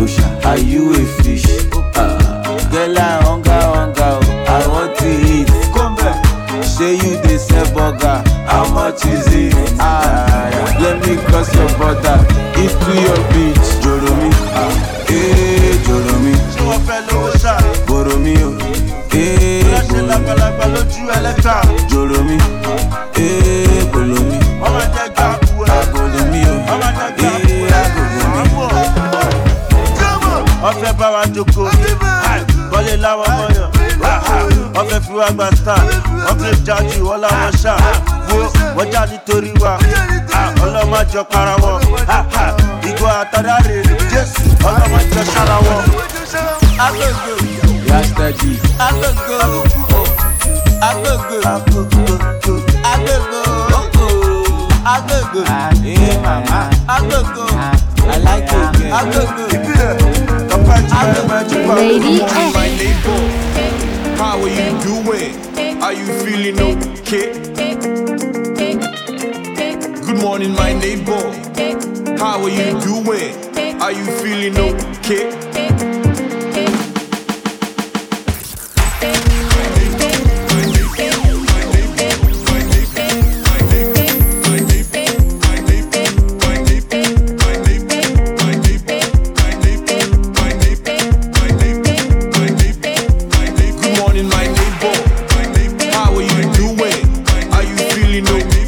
[0.45, 1.47] Are you a fish?
[1.97, 2.19] Ah.
[2.71, 3.51] Girl, I hunger,
[6.81, 8.17] say you dey sell burger
[8.49, 9.53] how much is it?
[9.79, 10.49] Ah
[10.81, 12.17] let me cross your border.
[12.57, 14.31] Eat to your beach joro mi
[14.61, 14.73] ah,
[15.13, 16.33] ee eh, joro mi
[17.87, 18.51] boro mi o.
[19.13, 19.61] Ee
[21.93, 22.37] joro mi
[23.17, 24.39] ee bolo mi
[25.77, 26.57] agolo mi o.
[27.29, 28.51] Ee agolo mi.
[30.69, 31.90] ọfẹ bá wa jókòó.
[35.21, 35.81] Wá gba star.
[36.25, 37.75] Wọ́n fi jájú wọ́n láwọn ṣá.
[38.31, 38.39] Wo
[38.77, 39.73] wọ́n já nítorí wa.
[40.65, 41.81] Ọlọ́mọjọ para wọn.
[42.89, 43.77] Ìgò àtàdáre
[44.11, 44.43] Jésù.
[44.69, 45.83] Ọlọ́mọjọ ṣára wọn.
[46.87, 47.35] Agogo.
[47.91, 48.55] Yesterday,
[48.87, 49.39] Agogo.
[50.89, 51.39] Agogo.
[52.93, 53.43] Agogo.
[54.93, 55.41] Agogo.
[55.85, 56.59] eh, mama,
[56.97, 57.45] Agogo.
[58.13, 58.69] I like it.
[58.77, 58.97] girl.
[58.99, 59.45] Agogo.
[61.77, 62.13] Lady
[62.79, 63.50] neighbor,
[64.21, 65.83] how are you doing?
[65.83, 67.33] Are you feeling okay?
[70.07, 71.23] Good morning, my neighbor.
[72.19, 73.81] How are you doing?
[73.81, 75.90] Are you feeling okay?
[98.21, 98.60] You feeling